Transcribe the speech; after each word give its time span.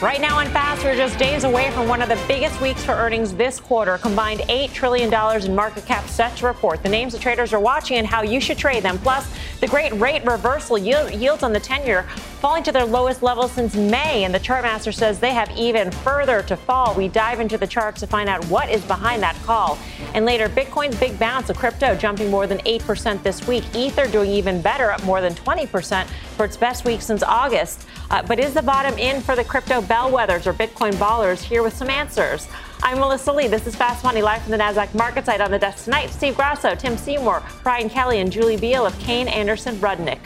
Right 0.00 0.18
now 0.18 0.38
on 0.38 0.46
Fast, 0.46 0.82
we're 0.82 0.96
just 0.96 1.18
days 1.18 1.44
away 1.44 1.70
from 1.72 1.86
one 1.86 2.00
of 2.00 2.08
the 2.08 2.18
biggest 2.26 2.58
weeks 2.62 2.82
for 2.82 2.92
earnings 2.92 3.34
this 3.34 3.60
quarter. 3.60 3.98
Combined 3.98 4.40
$8 4.40 4.72
trillion 4.72 5.12
in 5.44 5.54
market 5.54 5.84
cap 5.84 6.08
set 6.08 6.34
to 6.38 6.46
report. 6.46 6.82
The 6.82 6.88
names 6.88 7.12
the 7.12 7.18
traders 7.18 7.52
are 7.52 7.60
watching 7.60 7.98
and 7.98 8.06
how 8.06 8.22
you 8.22 8.40
should 8.40 8.56
trade 8.56 8.82
them. 8.82 8.96
Plus, 8.96 9.30
the 9.60 9.66
great 9.66 9.92
rate 10.00 10.24
reversal 10.24 10.78
yield, 10.78 11.12
yields 11.12 11.42
on 11.42 11.52
the 11.52 11.60
10 11.60 11.86
year 11.86 12.04
falling 12.40 12.62
to 12.62 12.72
their 12.72 12.86
lowest 12.86 13.22
level 13.22 13.46
since 13.46 13.74
May. 13.74 14.24
And 14.24 14.34
the 14.34 14.40
chartmaster 14.40 14.94
says 14.94 15.20
they 15.20 15.34
have 15.34 15.50
even 15.50 15.90
further 15.90 16.42
to 16.44 16.56
fall. 16.56 16.94
We 16.94 17.08
dive 17.08 17.38
into 17.38 17.58
the 17.58 17.66
charts 17.66 18.00
to 18.00 18.06
find 18.06 18.30
out 18.30 18.42
what 18.46 18.70
is 18.70 18.82
behind 18.86 19.22
that 19.22 19.36
call. 19.42 19.76
And 20.14 20.24
later, 20.24 20.48
Bitcoin's 20.48 20.98
big 20.98 21.18
bounce 21.18 21.50
of 21.50 21.58
crypto 21.58 21.94
jumping 21.94 22.30
more 22.30 22.46
than 22.46 22.58
8% 22.60 23.22
this 23.22 23.46
week. 23.46 23.64
Ether 23.74 24.06
doing 24.06 24.30
even 24.30 24.62
better, 24.62 24.90
up 24.90 25.04
more 25.04 25.20
than 25.20 25.34
20% 25.34 26.06
for 26.06 26.46
its 26.46 26.56
best 26.56 26.86
week 26.86 27.02
since 27.02 27.22
August. 27.22 27.86
Uh, 28.10 28.22
but 28.22 28.38
is 28.38 28.54
the 28.54 28.62
bottom 28.62 28.98
in 28.98 29.20
for 29.20 29.36
the 29.36 29.44
crypto 29.44 29.82
bellwethers 29.90 30.46
or 30.46 30.52
Bitcoin 30.52 30.92
ballers? 30.92 31.42
Here 31.42 31.64
with 31.64 31.74
some 31.74 31.90
answers. 31.90 32.46
I'm 32.80 33.00
Melissa 33.00 33.32
Lee. 33.32 33.48
This 33.48 33.66
is 33.66 33.74
Fast 33.74 34.04
Money 34.04 34.22
live 34.22 34.40
from 34.40 34.52
the 34.52 34.58
NASDAQ 34.58 34.94
market 34.94 35.26
site 35.26 35.40
on 35.40 35.50
the 35.50 35.58
desk 35.58 35.84
tonight. 35.84 36.10
Steve 36.10 36.36
Grasso, 36.36 36.76
Tim 36.76 36.96
Seymour, 36.96 37.42
Brian 37.64 37.90
Kelly, 37.90 38.20
and 38.20 38.30
Julie 38.30 38.56
Biel 38.56 38.86
of 38.86 38.96
Kayne 39.00 39.26
Anderson 39.26 39.74
Rudnick. 39.76 40.20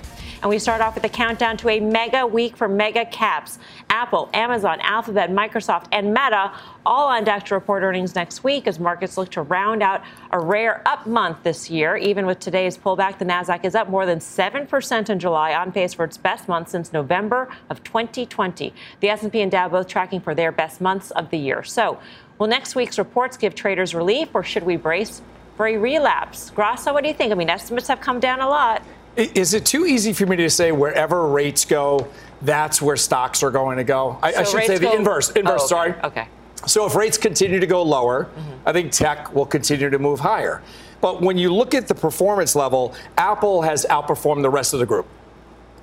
And 0.44 0.50
we 0.50 0.58
start 0.58 0.82
off 0.82 0.94
with 0.94 1.04
a 1.04 1.08
countdown 1.08 1.56
to 1.56 1.70
a 1.70 1.80
mega 1.80 2.26
week 2.26 2.54
for 2.54 2.68
mega 2.68 3.06
caps. 3.06 3.58
Apple, 3.88 4.28
Amazon, 4.34 4.78
Alphabet, 4.82 5.30
Microsoft, 5.30 5.86
and 5.90 6.08
Meta 6.08 6.52
all 6.84 7.08
on 7.08 7.24
deck 7.24 7.46
to 7.46 7.54
report 7.54 7.82
earnings 7.82 8.14
next 8.14 8.44
week 8.44 8.66
as 8.66 8.78
markets 8.78 9.16
look 9.16 9.30
to 9.30 9.40
round 9.40 9.82
out 9.82 10.02
a 10.32 10.38
rare 10.38 10.86
up 10.86 11.06
month 11.06 11.42
this 11.44 11.70
year. 11.70 11.96
Even 11.96 12.26
with 12.26 12.40
today's 12.40 12.76
pullback, 12.76 13.18
the 13.18 13.24
Nasdaq 13.24 13.64
is 13.64 13.74
up 13.74 13.88
more 13.88 14.04
than 14.04 14.18
7% 14.18 15.08
in 15.08 15.18
July, 15.18 15.54
on 15.54 15.72
pace 15.72 15.94
for 15.94 16.04
its 16.04 16.18
best 16.18 16.46
month 16.46 16.68
since 16.68 16.92
November 16.92 17.48
of 17.70 17.82
2020. 17.82 18.74
The 19.00 19.08
S&P 19.08 19.40
and 19.40 19.50
Dow 19.50 19.70
both 19.70 19.88
tracking 19.88 20.20
for 20.20 20.34
their 20.34 20.52
best 20.52 20.78
months 20.78 21.10
of 21.12 21.30
the 21.30 21.38
year. 21.38 21.62
So, 21.62 21.98
will 22.38 22.48
next 22.48 22.74
week's 22.74 22.98
reports 22.98 23.38
give 23.38 23.54
traders 23.54 23.94
relief, 23.94 24.28
or 24.34 24.42
should 24.42 24.64
we 24.64 24.76
brace 24.76 25.22
for 25.56 25.68
a 25.68 25.78
relapse? 25.78 26.50
Grasso, 26.50 26.92
what 26.92 27.02
do 27.02 27.08
you 27.08 27.14
think? 27.14 27.32
I 27.32 27.34
mean, 27.34 27.48
estimates 27.48 27.88
have 27.88 28.02
come 28.02 28.20
down 28.20 28.40
a 28.40 28.48
lot. 28.50 28.82
Is 29.16 29.54
it 29.54 29.64
too 29.64 29.86
easy 29.86 30.12
for 30.12 30.26
me 30.26 30.36
to 30.36 30.50
say 30.50 30.72
wherever 30.72 31.28
rates 31.28 31.64
go, 31.64 32.08
that's 32.42 32.82
where 32.82 32.96
stocks 32.96 33.42
are 33.42 33.50
going 33.50 33.76
to 33.78 33.84
go? 33.84 34.18
I, 34.22 34.32
So 34.32 34.38
I 34.38 34.42
should 34.44 34.64
say 34.64 34.78
the 34.78 34.86
go- 34.86 34.96
inverse. 34.96 35.30
Oh, 35.30 35.38
inverse, 35.40 35.60
Oh, 35.60 35.64
okay. 35.64 35.68
sorry. 35.68 35.94
Okay. 36.04 36.28
So 36.66 36.86
if 36.86 36.94
rates 36.94 37.18
continue 37.18 37.60
to 37.60 37.66
go 37.66 37.82
lower, 37.82 38.24
mm-hmm. 38.24 38.50
I 38.68 38.72
think 38.72 38.90
tech 38.90 39.34
will 39.34 39.46
continue 39.46 39.90
to 39.90 39.98
move 39.98 40.20
higher. 40.20 40.62
But 41.00 41.20
when 41.20 41.36
you 41.36 41.52
look 41.52 41.74
at 41.74 41.86
the 41.86 41.94
performance 41.94 42.56
level, 42.56 42.94
Apple 43.18 43.62
has 43.62 43.84
outperformed 43.90 44.42
the 44.42 44.50
rest 44.50 44.72
of 44.72 44.80
the 44.80 44.86
group 44.86 45.06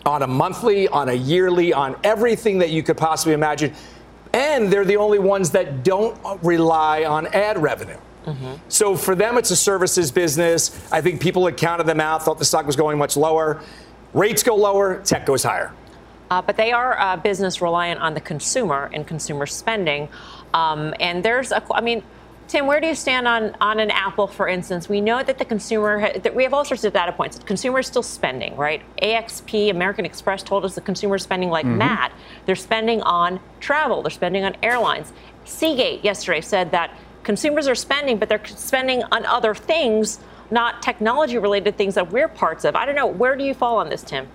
on 0.06 0.24
a 0.24 0.28
monthly, 0.28 0.88
on 0.88 1.10
a 1.10 1.14
yearly, 1.14 1.72
on 1.74 1.96
everything 2.04 2.58
that 2.58 2.72
you 2.72 2.82
could 2.82 2.98
possibly 2.98 3.34
imagine. 3.34 3.72
And 4.34 4.72
they're 4.74 4.86
the 4.86 4.98
only 4.98 5.20
ones 5.20 5.52
that 5.52 5.84
don't 5.84 6.18
rely 6.42 7.04
on 7.04 7.28
ad 7.28 7.62
revenue. 7.62 7.98
So 8.68 8.96
for 8.96 9.16
them, 9.16 9.38
it's 9.38 9.52
a 9.52 9.56
services 9.56 10.12
business. 10.12 10.92
I 10.92 11.02
think 11.02 11.22
people 11.22 11.46
had 11.46 11.58
counted 11.58 11.86
them 11.86 12.00
out, 12.00 12.24
thought 12.24 12.40
the 12.40 12.46
stock 12.46 12.66
was 12.66 12.76
going 12.76 12.98
much 12.98 13.18
lower. 13.18 13.62
Rates 14.14 14.44
go 14.44 14.56
lower, 14.56 15.02
tech 15.04 15.26
goes 15.26 15.44
higher. 15.44 15.74
Uh, 16.30 16.42
but 16.42 16.56
they 16.56 16.72
are 16.72 16.98
a 16.98 17.18
business 17.18 17.62
reliant 17.62 18.00
on 18.00 18.14
the 18.14 18.22
consumer 18.22 18.90
and 18.94 19.06
consumer 19.06 19.46
spending. 19.46 20.08
Um, 20.54 20.94
and 21.00 21.24
there's 21.24 21.52
a, 21.52 21.62
I 21.74 21.82
mean, 21.82 22.04
Tim, 22.48 22.68
where 22.68 22.82
do 22.82 22.88
you 22.88 22.96
stand 22.96 23.28
on, 23.28 23.56
on 23.62 23.80
an 23.80 23.92
Apple, 23.92 24.28
for 24.28 24.48
instance? 24.48 24.90
We 24.90 25.00
know 25.00 25.24
that 25.24 25.38
the 25.38 25.46
consumer, 25.46 26.00
ha- 26.00 26.20
that 26.22 26.36
we 26.36 26.44
have 26.44 26.54
all 26.54 26.66
sorts 26.66 26.84
of 26.84 26.92
data 26.92 27.14
points. 27.14 27.38
The 27.38 27.46
consumer 27.46 27.80
is 27.80 27.88
still 27.88 28.04
spending, 28.04 28.56
right? 28.58 28.82
AXP, 29.02 29.72
American 29.72 30.06
Express, 30.06 30.44
told 30.44 30.66
us 30.66 30.76
the 30.76 30.82
consumer 30.82 31.16
is 31.16 31.24
spending 31.24 31.50
like 31.50 31.66
mad. 31.66 32.12
They're 32.46 32.56
spending 32.56 33.02
on 33.04 33.40
travel, 33.62 34.02
they're 34.02 34.12
spending 34.12 34.44
on 34.44 34.58
airlines. 34.62 35.14
Seagate 35.46 36.04
yesterday 36.04 36.42
said 36.42 36.72
that 36.72 36.98
consumers 37.24 37.68
are 37.68 37.76
spending, 37.76 38.18
but 38.18 38.30
they're 38.30 38.46
spending 38.46 39.04
on 39.12 39.26
other 39.26 39.54
things, 39.54 40.20
not 40.50 40.82
technology 40.82 41.38
related 41.38 41.78
things 41.78 41.96
that 41.96 42.12
we're 42.12 42.28
parts 42.28 42.66
of. 42.66 42.76
I 42.76 42.86
don't 42.86 42.96
know. 42.96 43.08
Where 43.08 43.36
do 43.36 43.44
you 43.44 43.54
fall 43.54 43.78
on 43.78 43.90
this, 43.90 44.04
Tim? 44.04 44.28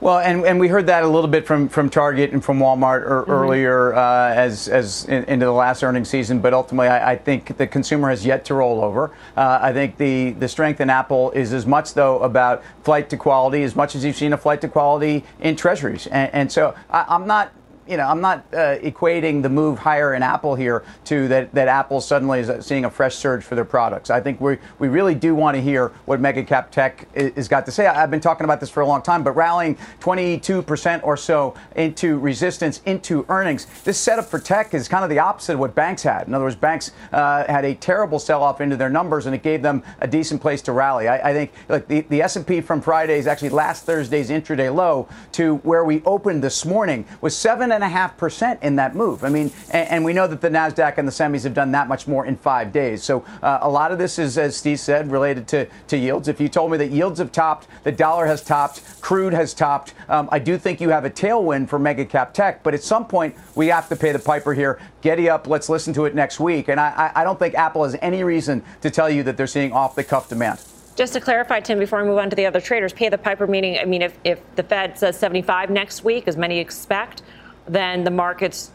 Well, 0.00 0.20
and, 0.20 0.44
and 0.44 0.60
we 0.60 0.68
heard 0.68 0.86
that 0.86 1.02
a 1.02 1.08
little 1.08 1.28
bit 1.28 1.44
from, 1.44 1.68
from 1.68 1.90
Target 1.90 2.30
and 2.30 2.44
from 2.44 2.60
Walmart 2.60 3.00
er, 3.00 3.24
earlier 3.26 3.92
uh, 3.94 4.32
as, 4.32 4.68
as 4.68 5.06
in, 5.06 5.24
into 5.24 5.44
the 5.44 5.52
last 5.52 5.82
earnings 5.82 6.08
season, 6.08 6.38
but 6.38 6.54
ultimately 6.54 6.86
I, 6.86 7.12
I 7.12 7.16
think 7.16 7.56
the 7.56 7.66
consumer 7.66 8.08
has 8.08 8.24
yet 8.24 8.44
to 8.44 8.54
roll 8.54 8.80
over. 8.80 9.10
Uh, 9.36 9.58
I 9.60 9.72
think 9.72 9.96
the, 9.96 10.30
the 10.30 10.46
strength 10.46 10.80
in 10.80 10.88
Apple 10.88 11.32
is 11.32 11.52
as 11.52 11.66
much, 11.66 11.94
though, 11.94 12.20
about 12.20 12.62
flight 12.84 13.10
to 13.10 13.16
quality 13.16 13.64
as 13.64 13.74
much 13.74 13.96
as 13.96 14.04
you've 14.04 14.14
seen 14.14 14.32
a 14.32 14.38
flight 14.38 14.60
to 14.60 14.68
quality 14.68 15.24
in 15.40 15.56
treasuries. 15.56 16.06
And, 16.06 16.32
and 16.32 16.52
so 16.52 16.76
I, 16.90 17.04
I'm 17.08 17.26
not 17.26 17.50
you 17.88 17.96
know, 17.96 18.06
I'm 18.06 18.20
not 18.20 18.44
uh, 18.52 18.78
equating 18.78 19.42
the 19.42 19.48
move 19.48 19.78
higher 19.78 20.14
in 20.14 20.22
Apple 20.22 20.54
here 20.54 20.84
to 21.04 21.26
that, 21.28 21.54
that 21.54 21.68
Apple 21.68 22.00
suddenly 22.00 22.40
is 22.40 22.66
seeing 22.66 22.84
a 22.84 22.90
fresh 22.90 23.14
surge 23.14 23.42
for 23.42 23.54
their 23.54 23.64
products. 23.64 24.10
I 24.10 24.20
think 24.20 24.40
we, 24.40 24.58
we 24.78 24.88
really 24.88 25.14
do 25.14 25.34
want 25.34 25.56
to 25.56 25.62
hear 25.62 25.88
what 26.04 26.20
Mega 26.20 26.44
Cap 26.44 26.70
Tech 26.70 27.12
has 27.14 27.48
got 27.48 27.64
to 27.66 27.72
say. 27.72 27.86
I've 27.86 28.10
been 28.10 28.20
talking 28.20 28.44
about 28.44 28.60
this 28.60 28.68
for 28.68 28.80
a 28.82 28.86
long 28.86 29.00
time, 29.00 29.22
but 29.22 29.32
rallying 29.32 29.76
22% 30.00 31.00
or 31.02 31.16
so 31.16 31.54
into 31.76 32.18
resistance, 32.18 32.82
into 32.84 33.24
earnings, 33.28 33.66
this 33.84 33.98
setup 33.98 34.26
for 34.26 34.38
tech 34.38 34.74
is 34.74 34.88
kind 34.88 35.04
of 35.04 35.10
the 35.10 35.18
opposite 35.18 35.54
of 35.54 35.60
what 35.60 35.74
banks 35.74 36.02
had. 36.02 36.28
In 36.28 36.34
other 36.34 36.44
words, 36.44 36.56
banks 36.56 36.92
uh, 37.12 37.44
had 37.46 37.64
a 37.64 37.74
terrible 37.74 38.18
sell-off 38.18 38.60
into 38.60 38.76
their 38.76 38.90
numbers, 38.90 39.26
and 39.26 39.34
it 39.34 39.42
gave 39.42 39.62
them 39.62 39.82
a 40.00 40.06
decent 40.06 40.40
place 40.40 40.60
to 40.62 40.72
rally. 40.72 41.08
I, 41.08 41.30
I 41.30 41.32
think 41.32 41.52
look, 41.68 41.88
the, 41.88 42.02
the 42.02 42.22
S&P 42.22 42.60
from 42.60 42.82
Friday's, 42.82 43.26
actually 43.26 43.50
last 43.50 43.86
Thursday's 43.86 44.30
intraday 44.30 44.74
low 44.74 45.08
to 45.32 45.56
where 45.58 45.84
we 45.84 46.02
opened 46.04 46.42
this 46.42 46.64
morning 46.64 47.06
was 47.20 47.36
seven 47.36 47.72
and 47.78 47.84
a 47.84 47.88
half 47.88 48.16
percent 48.16 48.62
in 48.62 48.76
that 48.76 48.94
move. 48.94 49.24
I 49.24 49.28
mean, 49.28 49.52
and, 49.70 49.88
and 49.88 50.04
we 50.04 50.12
know 50.12 50.26
that 50.26 50.40
the 50.40 50.48
Nasdaq 50.48 50.98
and 50.98 51.06
the 51.06 51.12
semis 51.12 51.44
have 51.44 51.54
done 51.54 51.72
that 51.72 51.88
much 51.88 52.06
more 52.08 52.26
in 52.26 52.36
five 52.36 52.72
days. 52.72 53.02
So 53.02 53.24
uh, 53.42 53.60
a 53.62 53.70
lot 53.70 53.92
of 53.92 53.98
this 53.98 54.18
is, 54.18 54.36
as 54.36 54.56
Steve 54.56 54.80
said, 54.80 55.10
related 55.10 55.46
to, 55.48 55.68
to 55.88 55.96
yields. 55.96 56.28
If 56.28 56.40
you 56.40 56.48
told 56.48 56.70
me 56.70 56.78
that 56.78 56.90
yields 56.90 57.18
have 57.20 57.30
topped, 57.30 57.68
the 57.84 57.92
dollar 57.92 58.26
has 58.26 58.42
topped, 58.42 58.82
crude 59.00 59.32
has 59.32 59.54
topped, 59.54 59.94
um, 60.08 60.28
I 60.32 60.38
do 60.38 60.58
think 60.58 60.80
you 60.80 60.88
have 60.90 61.04
a 61.04 61.10
tailwind 61.10 61.68
for 61.68 61.78
mega 61.78 62.04
cap 62.04 62.34
tech. 62.34 62.62
But 62.62 62.74
at 62.74 62.82
some 62.82 63.06
point, 63.06 63.36
we 63.54 63.68
have 63.68 63.88
to 63.88 63.96
pay 63.96 64.12
the 64.12 64.18
piper 64.18 64.54
here. 64.54 64.80
Getty 65.00 65.30
up. 65.30 65.46
Let's 65.46 65.68
listen 65.68 65.92
to 65.94 66.06
it 66.06 66.14
next 66.14 66.40
week. 66.40 66.68
And 66.68 66.80
I, 66.80 67.12
I 67.14 67.20
I 67.20 67.24
don't 67.24 67.38
think 67.38 67.54
Apple 67.54 67.84
has 67.84 67.96
any 68.00 68.22
reason 68.24 68.62
to 68.80 68.90
tell 68.90 69.10
you 69.10 69.22
that 69.24 69.36
they're 69.36 69.46
seeing 69.46 69.72
off 69.72 69.94
the 69.94 70.04
cuff 70.04 70.28
demand. 70.28 70.60
Just 70.94 71.12
to 71.12 71.20
clarify, 71.20 71.60
Tim, 71.60 71.78
before 71.78 72.02
we 72.02 72.08
move 72.08 72.18
on 72.18 72.28
to 72.28 72.34
the 72.34 72.46
other 72.46 72.60
traders, 72.60 72.92
pay 72.92 73.08
the 73.08 73.18
piper 73.18 73.46
meaning, 73.46 73.78
I 73.78 73.84
mean, 73.84 74.02
if, 74.02 74.18
if 74.24 74.40
the 74.56 74.64
Fed 74.64 74.98
says 74.98 75.16
75 75.16 75.70
next 75.70 76.02
week, 76.02 76.26
as 76.26 76.36
many 76.36 76.58
expect, 76.58 77.22
then 77.68 78.04
the 78.04 78.10
markets, 78.10 78.70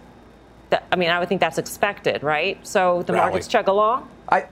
I 0.92 0.96
mean, 0.96 1.10
I 1.10 1.20
would 1.20 1.30
think 1.30 1.42
that's 1.42 1.58
expected, 1.58 2.24
right? 2.24 2.66
So 2.66 3.04
the 3.04 3.14
Rally. 3.14 3.26
markets 3.32 3.48
chug 3.48 3.68
along? 3.68 4.10
I. 4.30 4.46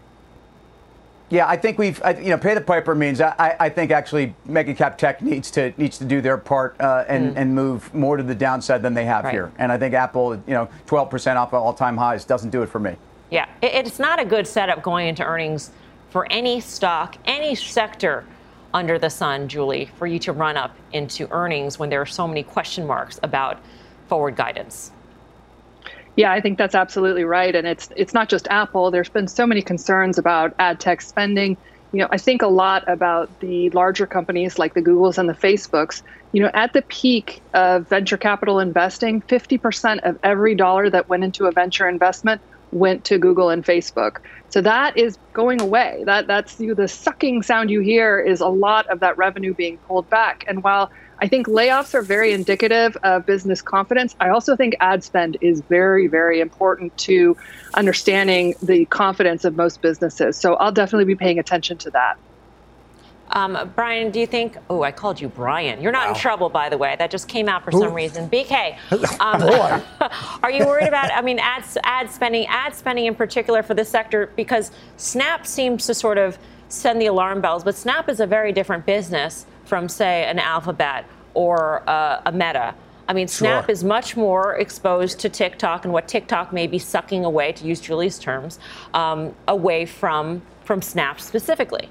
Yeah, 1.29 1.47
I 1.47 1.55
think 1.55 1.77
we've, 1.79 2.01
I, 2.03 2.11
you 2.17 2.29
know, 2.31 2.37
pay 2.37 2.53
the 2.53 2.59
piper 2.61 2.93
means 2.93 3.21
I, 3.21 3.33
I- 3.39 3.55
I 3.61 3.69
think 3.69 3.89
actually 3.91 4.35
mega 4.45 4.73
cap 4.73 4.97
tech 4.97 5.21
needs 5.21 5.49
to 5.51 5.73
needs 5.77 5.97
to 5.99 6.05
do 6.05 6.19
their 6.19 6.37
part 6.37 6.75
uh, 6.81 7.05
and 7.07 7.37
and 7.37 7.55
move 7.55 7.93
more 7.93 8.17
to 8.17 8.23
the 8.23 8.35
downside 8.35 8.81
than 8.81 8.93
they 8.93 9.05
have 9.05 9.23
Right. 9.23 9.33
here. 9.33 9.51
And 9.57 9.71
I 9.71 9.77
think 9.77 9.93
Apple, 9.93 10.35
you 10.45 10.53
know, 10.53 10.67
12% 10.87 11.35
off 11.37 11.53
all 11.53 11.73
time 11.73 11.95
highs 11.95 12.25
doesn't 12.25 12.49
do 12.49 12.63
it 12.63 12.67
for 12.67 12.79
me. 12.79 12.97
Yeah, 13.29 13.45
it, 13.61 13.87
it's 13.87 13.97
not 13.97 14.19
a 14.19 14.25
good 14.25 14.45
setup 14.45 14.81
going 14.81 15.07
into 15.07 15.23
earnings 15.23 15.71
for 16.09 16.27
any 16.29 16.59
stock, 16.59 17.15
any 17.23 17.55
sector 17.55 18.25
under 18.73 18.99
the 18.99 19.09
sun, 19.09 19.47
Julie, 19.47 19.89
for 19.97 20.07
you 20.07 20.19
to 20.19 20.33
run 20.33 20.57
up 20.57 20.75
into 20.91 21.29
earnings 21.31 21.79
when 21.79 21.89
there 21.89 22.01
are 22.01 22.05
so 22.05 22.27
many 22.27 22.43
question 22.43 22.85
marks 22.85 23.19
about 23.23 23.57
forward 24.11 24.35
guidance. 24.35 24.91
Yeah, 26.17 26.33
I 26.33 26.41
think 26.41 26.57
that's 26.57 26.75
absolutely 26.75 27.23
right. 27.23 27.55
And 27.55 27.65
it's 27.65 27.87
it's 27.95 28.13
not 28.13 28.27
just 28.27 28.45
Apple. 28.49 28.91
There's 28.91 29.07
been 29.07 29.29
so 29.29 29.47
many 29.47 29.61
concerns 29.61 30.17
about 30.17 30.53
ad 30.59 30.81
tech 30.81 31.01
spending. 31.01 31.55
You 31.93 31.99
know, 31.99 32.09
I 32.11 32.17
think 32.17 32.41
a 32.41 32.47
lot 32.47 32.83
about 32.89 33.39
the 33.39 33.69
larger 33.69 34.05
companies 34.05 34.59
like 34.59 34.73
the 34.73 34.81
Googles 34.81 35.17
and 35.17 35.29
the 35.29 35.33
Facebooks. 35.33 36.01
You 36.33 36.43
know, 36.43 36.51
at 36.53 36.73
the 36.73 36.81
peak 36.81 37.41
of 37.53 37.87
venture 37.87 38.17
capital 38.17 38.59
investing, 38.59 39.21
50% 39.21 39.99
of 40.03 40.19
every 40.23 40.55
dollar 40.55 40.89
that 40.89 41.07
went 41.07 41.23
into 41.23 41.45
a 41.45 41.51
venture 41.53 41.87
investment 41.87 42.41
went 42.73 43.05
to 43.05 43.17
Google 43.17 43.49
and 43.49 43.63
Facebook. 43.63 44.17
So 44.49 44.59
that 44.59 44.97
is 44.97 45.17
going 45.31 45.61
away. 45.61 46.03
That 46.05 46.27
that's 46.27 46.59
you 46.59 46.75
the 46.75 46.89
sucking 46.89 47.43
sound 47.43 47.69
you 47.69 47.79
hear 47.79 48.19
is 48.19 48.41
a 48.41 48.49
lot 48.49 48.87
of 48.87 48.99
that 48.99 49.17
revenue 49.17 49.53
being 49.53 49.77
pulled 49.87 50.09
back. 50.09 50.43
And 50.49 50.63
while 50.63 50.91
I 51.21 51.27
think 51.27 51.45
layoffs 51.45 51.93
are 51.93 52.01
very 52.01 52.33
indicative 52.33 52.97
of 53.03 53.27
business 53.27 53.61
confidence. 53.61 54.15
I 54.19 54.29
also 54.29 54.55
think 54.55 54.75
ad 54.79 55.03
spend 55.03 55.37
is 55.39 55.61
very, 55.61 56.07
very 56.07 56.39
important 56.39 56.97
to 56.97 57.37
understanding 57.75 58.55
the 58.63 58.85
confidence 58.85 59.45
of 59.45 59.55
most 59.55 59.81
businesses. 59.81 60.35
So 60.35 60.55
I'll 60.55 60.71
definitely 60.71 61.05
be 61.05 61.15
paying 61.15 61.37
attention 61.37 61.77
to 61.79 61.91
that. 61.91 62.17
Um, 63.33 63.71
Brian, 63.75 64.11
do 64.11 64.19
you 64.19 64.25
think? 64.25 64.57
Oh, 64.69 64.81
I 64.81 64.91
called 64.91 65.21
you 65.21 65.29
Brian. 65.29 65.79
You're 65.79 65.91
not 65.91 66.07
wow. 66.07 66.13
in 66.13 66.19
trouble, 66.19 66.49
by 66.49 66.69
the 66.69 66.77
way. 66.77 66.95
That 66.97 67.11
just 67.11 67.27
came 67.27 67.47
out 67.47 67.63
for 67.63 67.73
Ooh. 67.73 67.79
some 67.79 67.93
reason. 67.93 68.29
BK, 68.29 68.77
um, 69.21 70.11
are 70.43 70.51
you 70.51 70.65
worried 70.65 70.87
about? 70.87 71.11
I 71.13 71.21
mean, 71.21 71.39
ad 71.39 71.63
ad 71.83 72.11
spending, 72.11 72.45
ad 72.47 72.75
spending 72.75 73.05
in 73.05 73.15
particular 73.15 73.63
for 73.63 73.73
this 73.73 73.87
sector 73.87 74.31
because 74.35 74.71
Snap 74.97 75.47
seems 75.47 75.85
to 75.85 75.93
sort 75.93 76.17
of 76.17 76.37
send 76.67 76.99
the 76.99 77.05
alarm 77.05 77.41
bells, 77.41 77.63
but 77.63 77.75
Snap 77.75 78.09
is 78.09 78.19
a 78.19 78.27
very 78.27 78.51
different 78.51 78.85
business 78.85 79.45
from, 79.71 79.87
say, 79.87 80.25
an 80.25 80.37
Alphabet 80.37 81.05
or 81.33 81.81
uh, 81.89 82.21
a 82.25 82.31
Meta. 82.33 82.75
I 83.07 83.13
mean, 83.13 83.29
Snap 83.29 83.67
sure. 83.67 83.71
is 83.71 83.85
much 83.85 84.17
more 84.17 84.55
exposed 84.57 85.17
to 85.19 85.29
TikTok 85.29 85.85
and 85.85 85.93
what 85.93 86.09
TikTok 86.09 86.51
may 86.51 86.67
be 86.67 86.77
sucking 86.77 87.23
away, 87.23 87.53
to 87.53 87.65
use 87.65 87.79
Julie's 87.79 88.19
terms, 88.19 88.59
um, 88.93 89.33
away 89.47 89.85
from 89.85 90.41
from 90.65 90.81
Snap 90.81 91.21
specifically. 91.21 91.87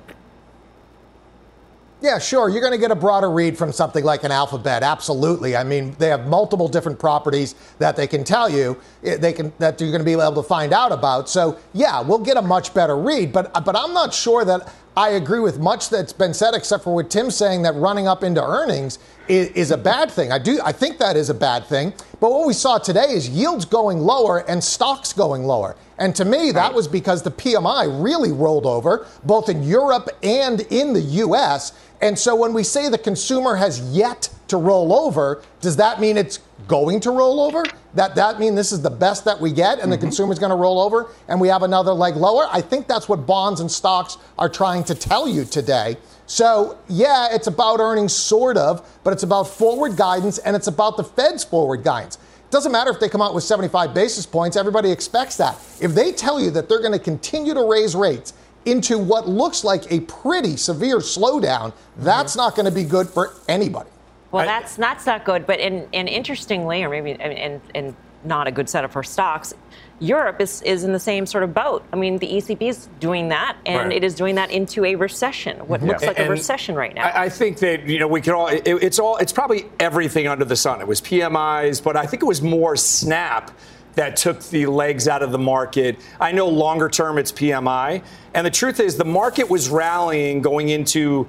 Yeah, 2.03 2.19
sure. 2.19 2.51
You're 2.51 2.61
going 2.61 2.73
to 2.73 2.79
get 2.79 2.91
a 2.91 2.95
broader 2.95 3.31
read 3.31 3.57
from 3.57 3.73
something 3.73 4.05
like 4.05 4.25
an 4.25 4.31
alphabet. 4.31 4.83
Absolutely. 4.83 5.57
I 5.57 5.65
mean, 5.65 5.95
they 5.99 6.09
have 6.09 6.27
multiple 6.27 6.69
different 6.69 6.99
properties 6.99 7.55
that 7.79 7.97
they 7.97 8.07
can 8.07 8.25
tell 8.25 8.49
you 8.49 8.79
eh, 9.05 9.17
they 9.17 9.33
can 9.33 9.55
that 9.59 9.81
you're 9.81 9.91
going 9.91 10.01
to 10.01 10.05
be 10.05 10.13
able 10.13 10.43
to 10.43 10.43
find 10.43 10.75
out 10.75 10.93
about. 10.93 11.31
So, 11.31 11.59
yeah, 11.73 12.03
we'll 12.03 12.25
get 12.31 12.37
a 12.37 12.43
much 12.43 12.75
better 12.75 12.97
read, 12.97 13.33
but 13.33 13.53
but 13.65 13.75
I'm 13.75 13.95
not 13.95 14.13
sure 14.13 14.45
that 14.45 14.71
I 14.97 15.11
agree 15.11 15.41
with 15.41 15.59
much 15.59 15.89
that's 15.89 16.13
been 16.13 16.35
said 16.35 16.55
except 16.55 16.85
for 16.85 16.95
what 16.95 17.11
Tim 17.11 17.31
saying 17.31 17.63
that 17.63 17.75
running 17.77 18.09
up 18.09 18.25
into 18.25 18.43
earnings 18.43 18.99
is, 19.29 19.49
is 19.51 19.71
a 19.71 19.79
bad 19.79 20.11
thing. 20.11 20.33
I 20.33 20.39
do 20.39 20.61
I 20.65 20.73
think 20.73 20.99
that 20.99 21.17
is 21.17 21.31
a 21.31 21.35
bad 21.35 21.65
thing. 21.67 21.93
But 22.19 22.33
what 22.33 22.47
we 22.47 22.53
saw 22.53 22.79
today 22.79 23.07
is 23.11 23.29
yields 23.29 23.65
going 23.65 23.99
lower 23.99 24.39
and 24.49 24.63
stocks 24.63 25.13
going 25.13 25.45
lower. 25.45 25.77
And 25.99 26.15
to 26.17 26.25
me, 26.25 26.51
that 26.53 26.75
was 26.75 26.89
because 26.89 27.23
the 27.23 27.31
PMI 27.31 28.03
really 28.03 28.33
rolled 28.33 28.67
over, 28.67 29.07
both 29.25 29.49
in 29.49 29.63
Europe 29.63 30.09
and 30.23 30.61
in 30.71 30.93
the 30.93 31.01
US. 31.01 31.73
And 32.01 32.19
so 32.19 32.35
when 32.35 32.53
we 32.53 32.65
say 32.65 32.89
the 32.89 32.99
consumer 32.99 33.57
has 33.57 33.81
yet 33.95 34.29
to 34.49 34.57
roll 34.57 34.93
over, 34.93 35.43
does 35.61 35.77
that 35.77 36.01
mean 36.01 36.17
it's 36.17 36.41
going 36.67 37.01
to 37.01 37.11
roll 37.11 37.41
over? 37.41 37.65
That 37.95 38.15
that 38.15 38.39
mean 38.39 38.55
this 38.55 38.73
is 38.73 38.83
the 38.83 38.91
best 38.91 39.25
that 39.25 39.41
we 39.41 39.53
get 39.53 39.75
and 39.75 39.83
mm-hmm. 39.83 39.91
the 39.91 39.99
consumer's 39.99 40.39
going 40.39 40.51
to 40.51 40.57
roll 40.57 40.81
over 40.81 41.11
and 41.29 41.41
we 41.41 41.49
have 41.49 41.63
another 41.63 41.93
leg 41.93 42.17
lower? 42.17 42.49
I 42.51 42.61
think 42.61 42.87
that's 42.87 43.09
what 43.09 43.27
bonds 43.27 43.61
and 43.61 43.71
stocks 43.71 44.19
are 44.39 44.49
trying 44.49 44.85
to 44.85 44.95
tell 44.95 45.29
you 45.29 45.45
today. 45.45 45.97
So, 46.27 46.79
yeah, 46.89 47.29
it's 47.33 47.49
about 47.49 47.81
earnings 47.81 48.13
sort 48.15 48.57
of, 48.57 48.89
but 49.03 49.13
it's 49.13 49.25
about 49.25 49.49
forward 49.49 49.97
guidance 49.97 50.39
and 50.39 50.55
it's 50.55 50.69
about 50.69 50.97
the 50.97 51.05
Fed's 51.05 51.43
forward 51.43 51.83
guidance. 51.83 52.17
It 52.17 52.51
Doesn't 52.53 52.71
matter 52.71 52.91
if 52.91 53.01
they 53.01 53.09
come 53.09 53.21
out 53.21 53.35
with 53.35 53.45
75 53.45 53.93
basis 53.93 54.27
points, 54.27 54.57
everybody 54.57 54.91
expects 54.93 55.37
that. 55.39 55.57
If 55.81 55.95
they 55.95 56.13
tell 56.13 56.41
you 56.41 56.51
that 56.53 56.69
they're 56.69 56.81
going 56.81 56.93
to 56.93 57.01
continue 57.01 57.55
to 57.55 57.69
raise 57.69 57.97
rates 57.97 58.33
into 58.65 58.99
what 58.99 59.29
looks 59.29 59.65
like 59.65 59.91
a 59.91 60.01
pretty 60.01 60.57
severe 60.57 60.99
slowdown, 60.99 61.73
that's 61.97 62.33
mm-hmm. 62.33 62.41
not 62.41 62.55
going 62.55 62.67
to 62.67 62.73
be 62.73 62.85
good 62.85 63.09
for 63.09 63.35
anybody. 63.49 63.91
Well, 64.33 64.47
that's 64.47 64.77
that's 64.77 65.07
not 65.07 65.25
good. 65.25 65.47
But 65.47 65.61
in, 65.61 65.89
and 65.93 66.09
interestingly, 66.09 66.83
or 66.83 66.89
maybe 66.89 67.13
and, 67.13 67.61
and 67.75 67.97
not 68.25 68.47
a 68.47 68.53
good 68.53 68.69
setup 68.69 68.93
for 68.93 69.03
stocks, 69.03 69.55
Europe 69.99 70.41
is, 70.41 70.63
is 70.63 70.85
in 70.85 70.93
the 70.93 70.99
same 70.99 71.27
sort 71.27 71.45
of 71.45 71.53
boat. 71.53 71.85
I 71.93 71.97
mean, 71.97 72.19
the 72.19 72.27
ECB 72.27 72.63
is 72.63 72.89
doing 73.01 73.29
that, 73.29 73.57
and 73.67 73.89
right. 73.89 73.97
it 73.97 74.05
is 74.05 74.15
doing 74.15 74.37
that 74.37 74.51
into 74.51 74.85
a 74.85 74.95
recession, 74.95 75.59
what 75.67 75.83
looks 75.83 76.03
like 76.03 76.19
and 76.19 76.29
a 76.29 76.31
recession 76.31 76.75
right 76.75 76.95
now. 76.95 77.05
I, 77.05 77.25
I, 77.25 77.29
think 77.29 77.59
that 77.59 77.87
you 77.87 77.99
know 77.99 78.09
we 78.09 78.21
can 78.21 78.33
all. 78.33 78.49
It, 78.49 78.63
it's 78.67 78.99
all. 78.99 79.19
It's 79.19 79.33
probably 79.33 79.67
everything 79.79 80.27
under 80.27 80.45
the 80.45 80.57
sun. 80.57 80.81
It 80.81 80.87
was 80.87 81.01
PMIs, 81.01 81.83
but 81.83 81.97
I 81.97 82.07
think 82.07 82.23
it 82.23 82.27
was 82.27 82.41
more 82.41 82.77
Snap 82.77 83.51
that 83.95 84.17
took 84.17 84.43
the 84.45 84.67
legs 84.67 85.09
out 85.09 85.23
of 85.23 85.33
the 85.33 85.39
market. 85.39 85.99
I 86.19 86.33
know 86.33 86.49
longer 86.49 86.89
term 86.89 87.19
it's 87.19 87.33
PMI, 87.33 88.03
and 88.35 88.47
the 88.47 88.51
truth 88.51 88.81
is 88.81 88.97
the 88.97 89.05
market 89.05 89.51
was 89.51 89.69
rallying 89.69 90.41
going 90.41 90.69
into 90.71 91.29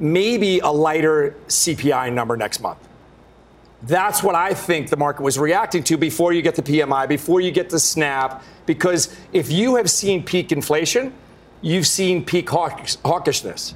maybe 0.00 0.58
a 0.60 0.70
lighter 0.70 1.36
CPI 1.48 2.12
number 2.12 2.36
next 2.36 2.60
month. 2.60 2.78
That's 3.82 4.22
what 4.22 4.34
I 4.34 4.52
think 4.52 4.90
the 4.90 4.96
market 4.96 5.22
was 5.22 5.38
reacting 5.38 5.82
to 5.84 5.96
before 5.96 6.32
you 6.32 6.42
get 6.42 6.54
the 6.54 6.62
PMI, 6.62 7.08
before 7.08 7.40
you 7.40 7.50
get 7.50 7.70
the 7.70 7.78
snap. 7.78 8.42
Because 8.66 9.14
if 9.32 9.50
you 9.50 9.76
have 9.76 9.90
seen 9.90 10.22
peak 10.22 10.52
inflation, 10.52 11.14
you've 11.62 11.86
seen 11.86 12.24
peak 12.24 12.48
hawkishness. 12.48 13.74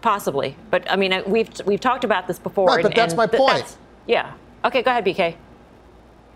Possibly, 0.00 0.56
but 0.70 0.90
I 0.90 0.96
mean, 0.96 1.22
we've 1.26 1.48
we've 1.64 1.80
talked 1.80 2.04
about 2.04 2.26
this 2.26 2.38
before. 2.38 2.68
Right, 2.68 2.82
but 2.82 2.94
that's 2.94 3.14
and 3.14 3.18
my 3.18 3.26
th- 3.26 3.40
point. 3.40 3.58
That's, 3.58 3.76
yeah. 4.06 4.32
Okay, 4.64 4.82
go 4.82 4.90
ahead, 4.90 5.04
BK. 5.04 5.36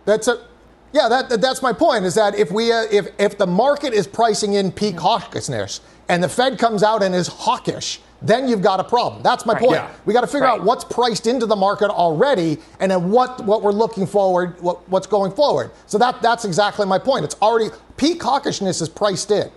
That's 0.05 0.27
a. 0.29 0.47
Yeah, 0.93 1.09
that, 1.11 1.43
that's 1.43 1.61
my 1.61 1.75
point. 1.75 2.07
Is 2.07 2.15
that 2.15 2.35
if 2.35 2.51
we 2.51 2.73
uh, 2.73 2.85
if 2.91 3.09
if 3.19 3.37
the 3.37 3.47
market 3.47 3.93
is 3.93 4.07
pricing 4.07 4.55
in 4.55 4.73
peak 4.73 4.97
hawkishness 4.97 5.81
and 6.09 6.23
the 6.23 6.31
Fed 6.31 6.59
comes 6.59 6.83
out 6.83 7.03
and 7.03 7.15
is 7.15 7.29
hawkish, 7.29 8.01
then 8.21 8.49
you've 8.49 8.63
got 8.63 8.81
a 8.81 8.85
problem. 8.85 9.23
That's 9.23 9.47
my 9.47 9.55
right, 9.55 9.63
point. 9.63 9.75
Yeah. 9.75 9.93
We 10.05 10.13
got 10.13 10.23
to 10.23 10.27
figure 10.27 10.47
right. 10.47 10.61
out 10.61 10.65
what's 10.65 10.85
priced 10.85 11.27
into 11.27 11.47
the 11.47 11.57
market 11.57 11.89
already 11.91 12.59
and 12.81 12.91
then 12.91 13.11
what, 13.11 13.45
what 13.45 13.63
we're 13.63 13.73
looking 13.73 14.07
forward, 14.07 14.61
what, 14.61 14.89
what's 14.89 15.07
going 15.07 15.33
forward. 15.33 15.71
So 15.87 15.99
that, 15.99 16.21
that's 16.21 16.45
exactly 16.45 16.87
my 16.87 16.99
point. 16.99 17.25
It's 17.25 17.37
already, 17.41 17.71
peak 17.97 18.21
hawkishness 18.21 18.83
is 18.83 18.89
priced 18.89 19.31
in. 19.31 19.51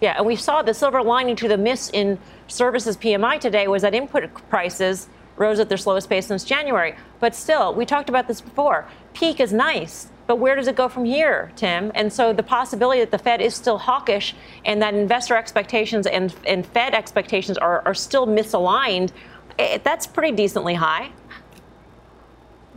Yeah, 0.00 0.14
and 0.16 0.26
we 0.26 0.36
saw 0.36 0.62
the 0.62 0.74
silver 0.74 1.02
lining 1.02 1.36
to 1.36 1.48
the 1.48 1.56
miss 1.56 1.88
in 1.90 2.18
services 2.48 2.96
PMI 2.96 3.40
today 3.40 3.68
was 3.68 3.82
that 3.82 3.94
input 3.94 4.30
prices 4.50 5.08
rose 5.36 5.58
at 5.60 5.68
their 5.68 5.78
slowest 5.78 6.08
pace 6.08 6.26
since 6.26 6.44
January. 6.44 6.94
But 7.20 7.34
still, 7.34 7.74
we 7.74 7.86
talked 7.86 8.08
about 8.08 8.28
this 8.28 8.40
before. 8.40 8.86
Peak 9.14 9.40
is 9.40 9.52
nice. 9.52 10.08
But 10.32 10.38
where 10.38 10.56
does 10.56 10.66
it 10.66 10.76
go 10.76 10.88
from 10.88 11.04
here, 11.04 11.52
Tim? 11.56 11.92
And 11.94 12.10
so 12.10 12.32
the 12.32 12.42
possibility 12.42 13.00
that 13.00 13.10
the 13.10 13.18
Fed 13.18 13.42
is 13.42 13.54
still 13.54 13.76
hawkish 13.76 14.34
and 14.64 14.80
that 14.80 14.94
investor 14.94 15.36
expectations 15.36 16.06
and, 16.06 16.34
and 16.46 16.64
Fed 16.64 16.94
expectations 16.94 17.58
are, 17.58 17.82
are 17.84 17.92
still 17.92 18.26
misaligned, 18.26 19.10
it, 19.10 19.12
eh, 19.58 19.78
that's 19.84 20.06
pretty 20.06 20.34
decently 20.34 20.72
high. 20.72 21.12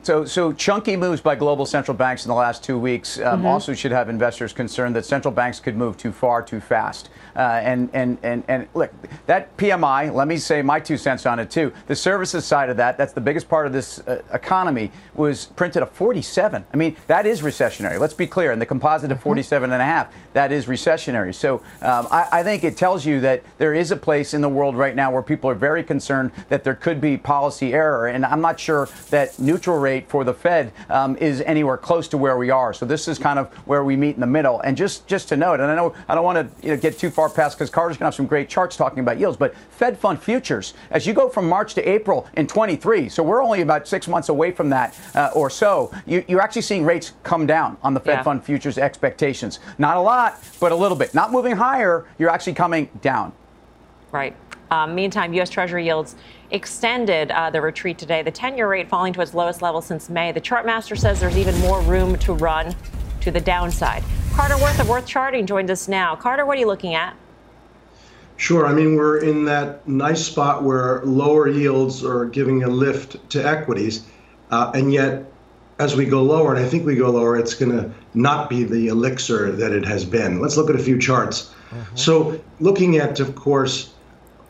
So, 0.06 0.24
so 0.24 0.54
chunky 0.54 0.96
moves 0.96 1.20
by 1.20 1.34
global 1.34 1.66
central 1.66 1.98
banks 1.98 2.26
in 2.26 2.30
the 2.30 2.36
last 2.36 2.64
two 2.64 2.78
weeks 2.78 3.18
um, 3.18 3.40
mm-hmm. 3.40 3.48
also 3.48 3.74
should 3.74 3.92
have 3.92 4.08
investors 4.08 4.54
concerned 4.54 4.96
that 4.96 5.04
central 5.04 5.34
banks 5.34 5.60
could 5.60 5.76
move 5.76 5.98
too 5.98 6.12
far 6.12 6.44
too 6.44 6.60
fast. 6.60 7.10
Uh, 7.36 7.40
and, 7.40 7.90
and, 7.92 8.20
and, 8.22 8.44
and 8.48 8.68
look, 8.76 8.94
that 9.26 9.58
PMI, 9.58 10.14
let 10.14 10.28
me 10.28 10.38
say 10.38 10.62
my 10.62 10.80
two 10.80 10.96
cents 10.96 11.26
on 11.26 11.40
it 11.40 11.50
too. 11.50 11.74
The 11.88 11.96
services 11.96 12.46
side 12.46 12.70
of 12.70 12.78
that, 12.78 13.00
that's 13.00 13.14
the 13.14 13.20
biggest 13.20 13.50
part 13.50 13.66
of 13.66 13.74
this 13.74 13.98
uh, 14.02 14.22
economy, 14.32 14.92
was 15.16 15.48
printed 15.48 15.82
a 15.82 15.88
47. 15.88 16.64
I 16.72 16.78
mean, 16.78 16.96
that 17.08 17.26
is 17.26 17.42
recessionary. 17.42 18.00
Let's 18.00 18.14
be 18.14 18.28
clear. 18.28 18.52
And 18.52 18.62
the 18.62 18.66
composite 18.68 19.12
of 19.12 19.18
mm-hmm. 19.18 19.30
47 19.30 19.72
and 19.72 19.82
a 19.82 19.86
half, 19.86 20.14
that 20.34 20.52
is 20.52 20.68
recessionary. 20.68 21.34
So 21.34 21.64
um, 21.82 22.08
I, 22.12 22.28
I 22.32 22.44
think 22.44 22.64
it 22.64 22.78
tells 22.78 23.08
you 23.08 23.22
that 23.22 23.42
there 23.58 23.74
is 23.74 23.90
a 23.90 23.98
place 23.98 24.36
in 24.36 24.42
the 24.42 24.50
world 24.50 24.78
right 24.78 24.96
now 24.96 25.12
where 25.12 25.24
people 25.24 25.50
are 25.50 25.56
very 25.56 25.84
concerned 25.84 26.32
that 26.50 26.64
there 26.64 26.76
could 26.76 27.02
be 27.02 27.18
policy 27.18 27.74
error. 27.74 28.06
And 28.06 28.24
I'm 28.24 28.42
not 28.42 28.60
sure 28.60 28.88
that 29.10 29.40
neutral 29.40 29.80
rate 29.80 29.95
rate 29.96 30.10
for 30.10 30.24
the 30.24 30.34
Fed 30.34 30.74
um, 30.90 31.16
is 31.18 31.42
anywhere 31.42 31.78
close 31.78 32.08
to 32.10 32.18
where 32.18 32.38
we 32.38 32.50
are. 32.50 32.74
So 32.74 32.86
this 32.86 33.08
is 33.08 33.18
kind 33.18 33.40
of 33.40 33.52
where 33.68 33.84
we 33.84 33.96
meet 33.96 34.16
in 34.16 34.22
the 34.22 34.28
middle. 34.28 34.60
And 34.62 34.76
just 34.76 35.08
just 35.08 35.30
to 35.30 35.38
note, 35.38 35.60
and 35.60 35.72
I 35.72 35.76
know 35.76 35.94
I 36.08 36.16
don't 36.16 36.24
want 36.24 36.38
to 36.38 36.68
you 36.68 36.74
know, 36.74 36.82
get 36.82 37.00
too 37.00 37.10
far 37.10 37.30
past 37.30 37.58
because 37.58 37.70
Carter's 37.70 37.98
going 37.98 38.06
to 38.06 38.12
have 38.12 38.16
some 38.16 38.28
great 38.28 38.50
charts 38.50 38.76
talking 38.76 39.00
about 39.00 39.20
yields, 39.20 39.38
but 39.38 39.56
Fed 39.70 39.98
fund 39.98 40.22
futures 40.22 40.74
as 40.92 41.08
you 41.08 41.14
go 41.14 41.30
from 41.30 41.48
March 41.48 41.74
to 41.76 41.90
April 41.90 42.28
in 42.34 42.48
23, 42.48 43.10
so 43.10 43.24
we're 43.24 43.44
only 43.44 43.62
about 43.62 43.88
six 43.88 44.08
months 44.08 44.30
away 44.30 44.52
from 44.52 44.70
that 44.70 44.98
uh, 45.16 45.32
or 45.34 45.50
so. 45.50 45.92
You, 46.06 46.24
are 46.38 46.42
actually 46.42 46.64
seeing 46.64 46.84
rates 46.84 47.14
come 47.24 47.46
down 47.46 47.78
on 47.82 47.94
the 47.94 48.00
Fed 48.00 48.20
yeah. 48.20 48.24
fund 48.24 48.44
futures 48.44 48.78
expectations. 48.78 49.60
Not 49.78 49.98
a 49.98 50.02
lot, 50.02 50.42
but 50.60 50.72
a 50.72 50.76
little 50.76 50.98
bit. 50.98 51.14
Not 51.14 51.32
moving 51.32 51.56
higher. 51.56 52.06
You're 52.18 52.30
actually 52.30 52.54
coming 52.54 52.90
down. 53.02 53.34
Right. 54.12 54.36
Um, 54.72 54.96
meantime, 54.96 55.34
U.S. 55.34 55.50
Treasury 55.50 55.86
yields 55.86 56.16
extended 56.52 57.32
uh, 57.32 57.50
the 57.50 57.62
retreat 57.62 57.98
today. 57.98 58.24
The 58.24 58.32
10 58.32 58.58
year 58.58 58.70
rate 58.70 58.90
falling 58.90 59.14
to 59.14 59.22
its 59.22 59.34
lowest 59.34 59.62
level 59.62 59.82
since 59.82 60.10
May. 60.10 60.32
The 60.32 60.42
chartmaster 60.42 60.98
says 60.98 61.20
there's 61.20 61.38
even 61.38 61.58
more 61.60 61.82
room 61.82 62.18
to 62.20 62.34
run 62.34 62.76
to 63.22 63.32
the 63.32 63.42
downside. 63.42 64.04
Carter 64.34 64.58
Worth 64.58 64.80
of 64.80 64.90
Worth 64.90 65.06
Charting 65.06 65.46
joins 65.46 65.70
us 65.72 65.88
now. 65.88 66.16
Carter, 66.16 66.46
what 66.46 66.58
are 66.58 66.60
you 66.60 66.68
looking 66.68 66.94
at? 66.94 67.16
Sure. 68.38 68.66
I 68.66 68.74
mean, 68.74 68.96
we're 68.96 69.20
in 69.20 69.46
that 69.46 69.88
nice 69.88 70.26
spot 70.26 70.64
where 70.64 71.02
lower 71.06 71.48
yields 71.48 72.04
are 72.04 72.26
giving 72.26 72.64
a 72.64 72.68
lift 72.68 73.30
to 73.30 73.48
equities. 73.48 74.06
Uh, 74.52 74.72
and 74.76 74.92
yet, 74.92 75.32
as 75.80 75.96
we 75.96 76.06
go 76.06 76.22
lower, 76.22 76.54
and 76.54 76.64
I 76.64 76.68
think 76.68 76.86
we 76.86 76.96
go 76.96 77.10
lower, 77.10 77.38
it's 77.38 77.54
going 77.54 77.72
to 77.72 77.92
not 78.14 78.50
be 78.50 78.64
the 78.64 78.88
elixir 78.88 79.52
that 79.54 79.72
it 79.72 79.86
has 79.86 80.06
been. 80.06 80.42
Let's 80.42 80.58
look 80.58 80.70
at 80.70 80.76
a 80.76 80.84
few 80.84 81.00
charts. 81.00 81.54
Mm-hmm. 81.72 81.96
So, 81.96 82.42
looking 82.60 82.98
at, 82.98 83.20
of 83.20 83.36
course, 83.36 83.95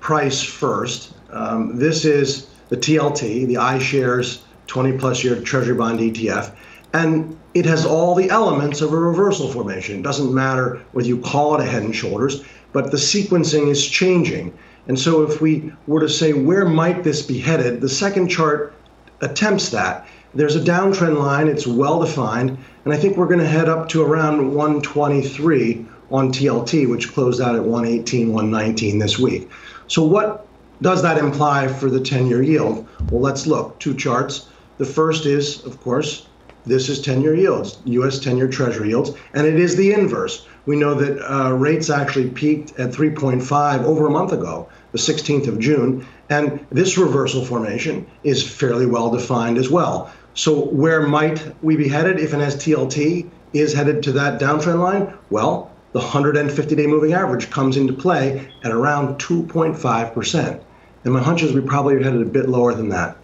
price 0.06 0.44
first. 0.44 1.14
Um, 1.32 1.80
this 1.80 2.06
is 2.06 2.46
the 2.70 2.78
TLT, 2.78 3.48
the 3.48 3.56
iShares 3.56 4.42
20 4.68 5.00
plus 5.00 5.24
year 5.24 5.42
Treasury 5.42 5.74
bond 5.74 6.00
ETF. 6.00 6.54
And 6.94 7.36
it 7.56 7.66
has 7.66 7.88
all 7.88 8.14
the 8.14 8.30
elements 8.30 8.82
of 8.82 8.94
a 8.94 9.00
reversal 9.00 9.52
formation. 9.52 9.98
It 9.98 10.04
doesn't 10.04 10.32
matter 10.32 10.80
whether 10.92 11.08
you 11.08 11.18
call 11.18 11.56
it 11.56 11.62
a 11.62 11.66
head 11.66 11.82
and 11.82 11.96
shoulders, 11.96 12.44
but 12.72 12.92
the 12.92 12.98
sequencing 12.98 13.68
is 13.68 13.84
changing. 13.84 14.56
And 14.88 15.00
so 15.00 15.24
if 15.24 15.42
we 15.42 15.74
were 15.88 16.02
to 16.02 16.10
say, 16.10 16.34
where 16.34 16.66
might 16.66 17.04
this 17.04 17.24
be 17.24 17.40
headed, 17.40 17.82
the 17.82 17.90
second 17.90 18.28
chart 18.28 18.76
attempts 19.22 19.70
that. 19.70 20.08
There's 20.36 20.56
a 20.56 20.62
downtrend 20.62 21.18
line, 21.18 21.48
it's 21.48 21.66
well 21.66 22.00
defined, 22.02 22.60
and 22.84 22.94
I 22.94 22.98
think 22.98 23.18
we're 23.18 23.26
going 23.26 23.40
to 23.40 23.48
head 23.48 23.70
up 23.70 23.90
to 23.90 24.04
around 24.04 24.54
123 24.54 25.84
on 26.12 26.32
TLT, 26.32 26.88
which 26.88 27.12
closed 27.12 27.42
out 27.42 27.56
at 27.56 27.64
118, 27.64 28.32
119 28.32 29.00
this 29.00 29.18
week. 29.18 29.50
So 29.88 30.04
what 30.04 30.48
does 30.82 31.02
that 31.02 31.18
imply 31.18 31.68
for 31.68 31.90
the 31.90 32.00
10-year 32.00 32.44
yield? 32.44 32.88
Well, 33.12 33.22
let's 33.22 33.48
look. 33.48 33.80
Two 33.80 33.96
charts. 33.96 34.48
The 34.78 34.86
first 34.86 35.26
is, 35.26 35.64
of 35.66 35.80
course, 35.82 36.28
this 36.66 36.90
is 36.90 37.06
10-year 37.06 37.36
yields, 37.36 37.78
U.S. 37.86 38.20
10-year 38.20 38.48
Treasury 38.48 38.90
yields, 38.90 39.12
and 39.34 39.46
it 39.46 39.60
is 39.60 39.76
the 39.76 39.94
inverse. 39.94 40.48
We 40.66 40.76
know 40.76 40.96
that 40.96 41.32
uh, 41.32 41.54
rates 41.54 41.90
actually 41.90 42.30
peaked 42.32 42.78
at 42.80 42.92
3.5 42.92 43.84
over 43.84 44.08
a 44.08 44.10
month 44.10 44.32
ago, 44.32 44.68
the 44.92 44.98
16th 44.98 45.48
of 45.48 45.60
June, 45.60 46.06
and 46.30 46.66
this 46.72 46.98
reversal 46.98 47.46
formation 47.46 48.08
is 48.24 48.42
fairly 48.44 48.88
well 48.88 49.12
defined 49.12 49.60
as 49.60 49.70
well. 49.70 50.12
So 50.34 50.66
where 50.66 51.08
might 51.08 51.42
we 51.64 51.78
be 51.78 51.88
headed 51.88 52.20
if 52.20 52.34
an 52.34 52.42
STLT 52.42 53.30
is 53.54 53.74
headed 53.74 54.02
to 54.04 54.12
that 54.14 54.42
downtrend 54.42 54.80
line? 54.80 55.14
Well, 55.30 55.72
the 55.96 56.02
150-day 56.02 56.88
moving 56.88 57.14
average 57.14 57.50
comes 57.50 57.78
into 57.78 57.94
play 57.94 58.52
at 58.66 58.72
around 58.72 59.18
2.5%. 59.18 60.64
And 61.06 61.14
my 61.14 61.22
hunch 61.24 61.42
is 61.42 61.54
we 61.54 61.62
probably 61.62 61.96
are 61.96 62.04
headed 62.04 62.22
a 62.22 62.26
bit 62.26 62.50
lower 62.50 62.74
than 62.74 62.90
that 62.90 63.18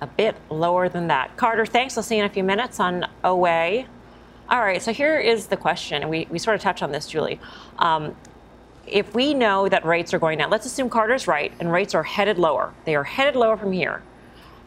a 0.00 0.06
bit 0.06 0.36
lower 0.50 0.88
than 0.88 1.08
that. 1.08 1.36
Carter, 1.36 1.66
thanks. 1.66 1.96
I'll 1.96 2.02
see 2.02 2.16
you 2.16 2.24
in 2.24 2.30
a 2.30 2.32
few 2.32 2.44
minutes 2.44 2.78
on 2.78 3.06
OA. 3.24 3.84
All 4.48 4.60
right, 4.60 4.80
so 4.80 4.92
here 4.92 5.18
is 5.18 5.46
the 5.46 5.56
question, 5.56 6.02
and 6.02 6.10
we, 6.10 6.26
we 6.30 6.38
sort 6.38 6.54
of 6.54 6.60
touched 6.60 6.82
on 6.82 6.92
this, 6.92 7.08
Julie. 7.08 7.40
Um, 7.78 8.14
if 8.86 9.14
we 9.14 9.34
know 9.34 9.68
that 9.68 9.84
rates 9.84 10.14
are 10.14 10.18
going 10.18 10.38
down, 10.38 10.50
let's 10.50 10.64
assume 10.64 10.88
Carter's 10.88 11.26
right 11.26 11.52
and 11.60 11.70
rates 11.70 11.94
are 11.94 12.02
headed 12.02 12.38
lower. 12.38 12.72
They 12.84 12.94
are 12.94 13.04
headed 13.04 13.36
lower 13.36 13.56
from 13.56 13.72
here. 13.72 14.02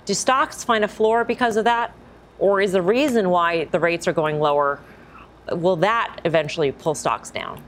Do 0.06 0.14
stocks 0.14 0.64
find 0.64 0.84
a 0.84 0.88
floor 0.88 1.24
because 1.24 1.58
of 1.58 1.64
that? 1.64 1.96
Or 2.38 2.62
is 2.62 2.74
the 2.74 2.82
reason 2.82 3.30
why 3.30 3.66
the 3.66 3.80
rates 3.80 4.08
are 4.08 4.14
going 4.14 4.40
lower, 4.40 4.80
will 5.52 5.78
that 5.78 6.22
eventually 6.26 6.72
pull 6.72 6.96
stocks 6.96 7.30
down? 7.30 7.64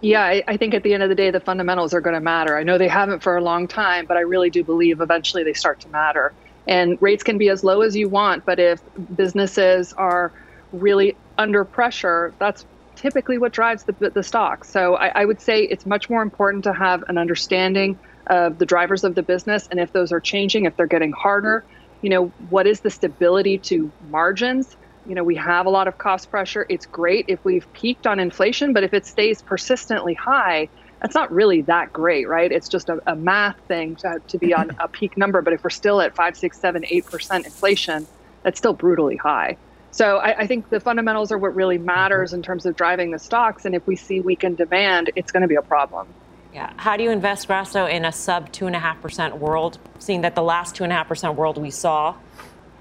Yeah, 0.00 0.22
I, 0.22 0.42
I, 0.48 0.56
think 0.56 0.72
at 0.72 0.82
the 0.82 0.94
end 0.94 1.02
of 1.02 1.10
the 1.10 1.14
day, 1.14 1.30
the 1.30 1.40
fundamentals 1.40 1.92
are 1.92 2.00
going 2.00 2.14
to 2.14 2.20
matter. 2.20 2.56
I 2.56 2.62
know 2.62 2.78
they 2.78 2.88
haven't 2.88 3.22
for 3.22 3.36
a 3.36 3.42
long 3.42 3.68
time, 3.68 4.06
but 4.06 4.16
I 4.16 4.20
really 4.20 4.48
do 4.48 4.64
believe 4.64 5.00
eventually 5.00 5.44
they 5.44 5.52
start 5.52 5.80
to 5.80 5.88
matter. 5.88 6.32
And 6.66 6.96
rates 7.02 7.22
can 7.22 7.36
be 7.36 7.50
as 7.50 7.62
low 7.64 7.82
as 7.82 7.94
you 7.94 8.08
want, 8.08 8.46
but 8.46 8.58
if 8.58 8.80
businesses 9.14 9.92
are 9.94 10.32
really 10.72 11.16
under 11.36 11.64
pressure, 11.64 12.32
that's 12.38 12.64
typically 12.96 13.36
what 13.36 13.52
drives 13.52 13.84
the, 13.84 13.92
the 14.10 14.22
stock. 14.22 14.64
So 14.64 14.96
I, 14.96 15.08
I 15.08 15.24
would 15.24 15.40
say 15.40 15.64
it's 15.64 15.84
much 15.84 16.08
more 16.08 16.22
important 16.22 16.64
to 16.64 16.72
have 16.72 17.04
an 17.08 17.18
understanding 17.18 17.98
of 18.28 18.58
the 18.58 18.66
drivers 18.66 19.04
of 19.04 19.14
the 19.14 19.22
business 19.22 19.68
and 19.70 19.80
if 19.80 19.92
those 19.92 20.12
are 20.12 20.20
changing, 20.20 20.64
if 20.64 20.76
they're 20.76 20.86
getting 20.86 21.12
harder, 21.12 21.64
you 22.02 22.10
know, 22.10 22.26
what 22.48 22.66
is 22.66 22.80
the 22.80 22.90
stability 22.90 23.58
to 23.58 23.90
margins? 24.08 24.76
You 25.10 25.16
know, 25.16 25.24
we 25.24 25.34
have 25.34 25.66
a 25.66 25.70
lot 25.70 25.88
of 25.88 25.98
cost 25.98 26.30
pressure. 26.30 26.64
It's 26.68 26.86
great 26.86 27.24
if 27.26 27.44
we've 27.44 27.70
peaked 27.72 28.06
on 28.06 28.20
inflation, 28.20 28.72
but 28.72 28.84
if 28.84 28.94
it 28.94 29.04
stays 29.04 29.42
persistently 29.42 30.14
high, 30.14 30.68
that's 31.02 31.16
not 31.16 31.32
really 31.32 31.62
that 31.62 31.92
great, 31.92 32.28
right? 32.28 32.52
It's 32.52 32.68
just 32.68 32.88
a, 32.88 33.02
a 33.08 33.16
math 33.16 33.58
thing 33.66 33.96
to, 33.96 34.22
to 34.28 34.38
be 34.38 34.54
on 34.54 34.70
a 34.78 34.86
peak 34.86 35.16
number. 35.16 35.42
But 35.42 35.52
if 35.52 35.64
we're 35.64 35.70
still 35.70 36.00
at 36.00 36.14
five, 36.14 36.36
six, 36.36 36.60
seven, 36.60 36.84
eight 36.88 37.06
percent 37.06 37.44
inflation, 37.44 38.06
that's 38.44 38.56
still 38.56 38.72
brutally 38.72 39.16
high. 39.16 39.56
So 39.90 40.18
I, 40.18 40.42
I, 40.42 40.46
think 40.46 40.68
the 40.68 40.78
fundamentals 40.78 41.32
are 41.32 41.38
what 41.38 41.56
really 41.56 41.74
uh-huh. 41.74 41.86
matters 41.86 42.32
in 42.32 42.40
terms 42.40 42.64
of 42.64 42.76
driving 42.76 43.10
the 43.10 43.18
stocks. 43.18 43.64
And 43.64 43.74
if 43.74 43.84
we 43.88 43.96
see 43.96 44.20
weakened 44.20 44.58
demand, 44.58 45.10
it's 45.16 45.32
going 45.32 45.42
to 45.42 45.48
be 45.48 45.56
a 45.56 45.62
problem. 45.62 46.06
Yeah. 46.54 46.72
How 46.76 46.96
do 46.96 47.02
you 47.02 47.10
invest, 47.10 47.48
Grasso, 47.48 47.86
in 47.86 48.04
a 48.04 48.12
sub 48.12 48.52
two 48.52 48.68
and 48.68 48.76
a 48.76 48.78
half 48.78 49.02
percent 49.02 49.38
world, 49.38 49.80
seeing 49.98 50.20
that 50.20 50.36
the 50.36 50.42
last 50.42 50.76
two 50.76 50.84
and 50.84 50.92
a 50.92 50.96
half 50.96 51.08
percent 51.08 51.34
world 51.34 51.58
we 51.58 51.70
saw 51.70 52.14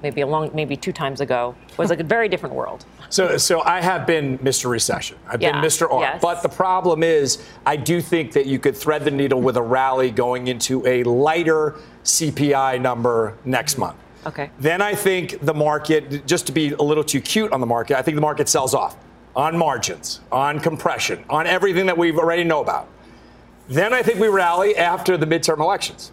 maybe 0.02 0.22
a 0.22 0.28
long, 0.28 0.50
maybe 0.54 0.76
two 0.76 0.92
times 0.92 1.22
ago, 1.22 1.56
was 1.78 1.90
like 1.90 2.00
a 2.00 2.04
very 2.04 2.30
different 2.30 2.56
world. 2.56 2.86
So, 3.10 3.38
so 3.38 3.62
I 3.62 3.82
have 3.82 4.06
been 4.06 4.38
Mr. 4.40 4.70
Recession. 4.70 5.18
I've 5.28 5.42
yeah. 5.42 5.54
been 5.54 5.62
Mr. 5.62 5.92
R. 5.92 6.02
Yes. 6.02 6.22
But 6.22 6.42
the 6.42 6.50
problem 6.50 7.04
is, 7.04 7.44
I 7.66 7.76
do 7.76 8.02
think 8.02 8.34
that 8.34 8.46
you 8.46 8.60
could 8.60 8.76
thread 8.76 9.04
the 9.04 9.12
needle 9.12 9.42
with 9.42 9.58
a 9.58 9.62
rally 9.62 10.12
going 10.12 10.48
into 10.48 10.86
a 10.86 11.04
lighter 11.04 11.76
CPI 12.04 12.82
number 12.82 13.38
next 13.46 13.78
month. 13.78 13.98
Okay. 14.26 14.52
Then 14.60 14.82
I 14.82 14.96
think 14.96 15.40
the 15.42 15.54
market, 15.54 16.26
just 16.26 16.46
to 16.48 16.52
be 16.52 16.74
a 16.74 16.82
little 16.82 17.04
too 17.04 17.22
cute 17.22 17.52
on 17.52 17.62
the 17.62 17.66
market, 17.68 17.98
I 17.98 18.02
think 18.02 18.16
the 18.16 18.22
market 18.22 18.50
sells 18.50 18.74
off 18.74 18.98
on 19.36 19.58
margins, 19.58 20.22
on 20.32 20.60
compression, 20.60 21.24
on 21.30 21.48
everything 21.48 21.86
that 21.86 21.98
we 21.98 22.12
already 22.12 22.44
know 22.44 22.62
about. 22.62 22.88
Then 23.68 23.94
I 23.94 24.02
think 24.02 24.20
we 24.20 24.28
rally 24.28 24.76
after 24.76 25.16
the 25.18 25.26
midterm 25.26 25.60
elections. 25.60 26.12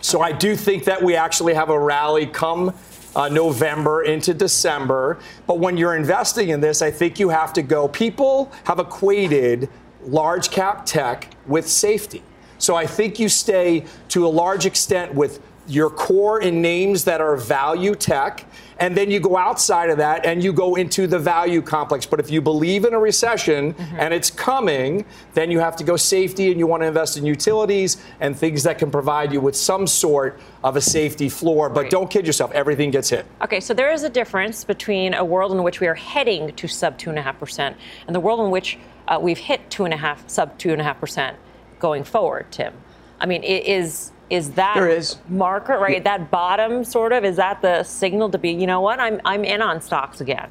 So 0.00 0.20
I 0.20 0.32
do 0.32 0.54
think 0.54 0.84
that 0.84 1.02
we 1.02 1.16
actually 1.16 1.54
have 1.54 1.70
a 1.70 1.78
rally 1.78 2.26
come 2.26 2.74
uh, 3.16 3.28
November 3.28 4.02
into 4.02 4.34
December. 4.34 5.18
But 5.46 5.58
when 5.58 5.76
you're 5.76 5.96
investing 5.96 6.50
in 6.50 6.60
this, 6.60 6.82
I 6.82 6.90
think 6.90 7.18
you 7.18 7.28
have 7.28 7.52
to 7.54 7.62
go. 7.62 7.88
People 7.88 8.52
have 8.64 8.78
equated 8.78 9.68
large 10.04 10.50
cap 10.50 10.86
tech 10.86 11.30
with 11.46 11.68
safety. 11.68 12.22
So 12.58 12.74
I 12.74 12.86
think 12.86 13.18
you 13.18 13.28
stay 13.28 13.84
to 14.08 14.26
a 14.26 14.28
large 14.28 14.66
extent 14.66 15.14
with 15.14 15.40
your 15.66 15.90
core 15.90 16.40
in 16.40 16.62
names 16.62 17.04
that 17.04 17.20
are 17.20 17.36
value 17.36 17.94
tech 17.94 18.44
and 18.78 18.96
then 18.96 19.10
you 19.10 19.20
go 19.20 19.36
outside 19.36 19.90
of 19.90 19.98
that 19.98 20.24
and 20.24 20.42
you 20.42 20.52
go 20.52 20.76
into 20.76 21.06
the 21.06 21.18
value 21.18 21.60
complex. 21.60 22.06
But 22.06 22.20
if 22.20 22.30
you 22.30 22.40
believe 22.40 22.84
in 22.84 22.94
a 22.94 22.98
recession 22.98 23.74
mm-hmm. 23.74 23.96
and 23.98 24.14
it's 24.14 24.30
coming, 24.30 25.04
then 25.34 25.50
you 25.50 25.58
have 25.58 25.76
to 25.76 25.84
go 25.84 25.96
safety 25.96 26.50
and 26.50 26.58
you 26.58 26.66
want 26.66 26.82
to 26.82 26.86
invest 26.86 27.16
in 27.16 27.26
utilities 27.26 27.96
and 28.20 28.36
things 28.36 28.62
that 28.62 28.78
can 28.78 28.90
provide 28.90 29.32
you 29.32 29.40
with 29.40 29.56
some 29.56 29.86
sort 29.86 30.40
of 30.62 30.76
a 30.76 30.80
safety 30.80 31.28
floor. 31.28 31.68
But 31.68 31.82
right. 31.82 31.90
don't 31.90 32.10
kid 32.10 32.26
yourself, 32.26 32.52
everything 32.52 32.90
gets 32.90 33.08
hit. 33.08 33.26
Okay, 33.42 33.60
so 33.60 33.74
there 33.74 33.92
is 33.92 34.04
a 34.04 34.10
difference 34.10 34.64
between 34.64 35.14
a 35.14 35.24
world 35.24 35.52
in 35.52 35.62
which 35.62 35.80
we 35.80 35.86
are 35.88 35.94
heading 35.94 36.54
to 36.54 36.68
sub 36.68 36.98
2.5% 36.98 37.74
and 38.06 38.14
the 38.14 38.20
world 38.20 38.40
in 38.40 38.50
which 38.50 38.78
uh, 39.08 39.18
we've 39.20 39.38
hit 39.38 39.68
2.5, 39.70 40.30
sub 40.30 40.58
2.5% 40.58 41.34
going 41.78 42.04
forward, 42.04 42.46
Tim. 42.50 42.74
I 43.20 43.26
mean, 43.26 43.42
is 43.42 44.12
is 44.30 44.52
that 44.52 44.74
there 44.74 44.88
is. 44.88 45.16
marker 45.28 45.78
right? 45.78 46.02
That 46.02 46.30
bottom 46.30 46.84
sort 46.84 47.12
of 47.12 47.24
is 47.24 47.36
that 47.36 47.62
the 47.62 47.82
signal 47.82 48.30
to 48.30 48.38
be, 48.38 48.50
you 48.50 48.66
know 48.66 48.80
what? 48.80 49.00
I'm 49.00 49.20
I'm 49.24 49.44
in 49.44 49.62
on 49.62 49.80
stocks 49.80 50.20
again. 50.20 50.50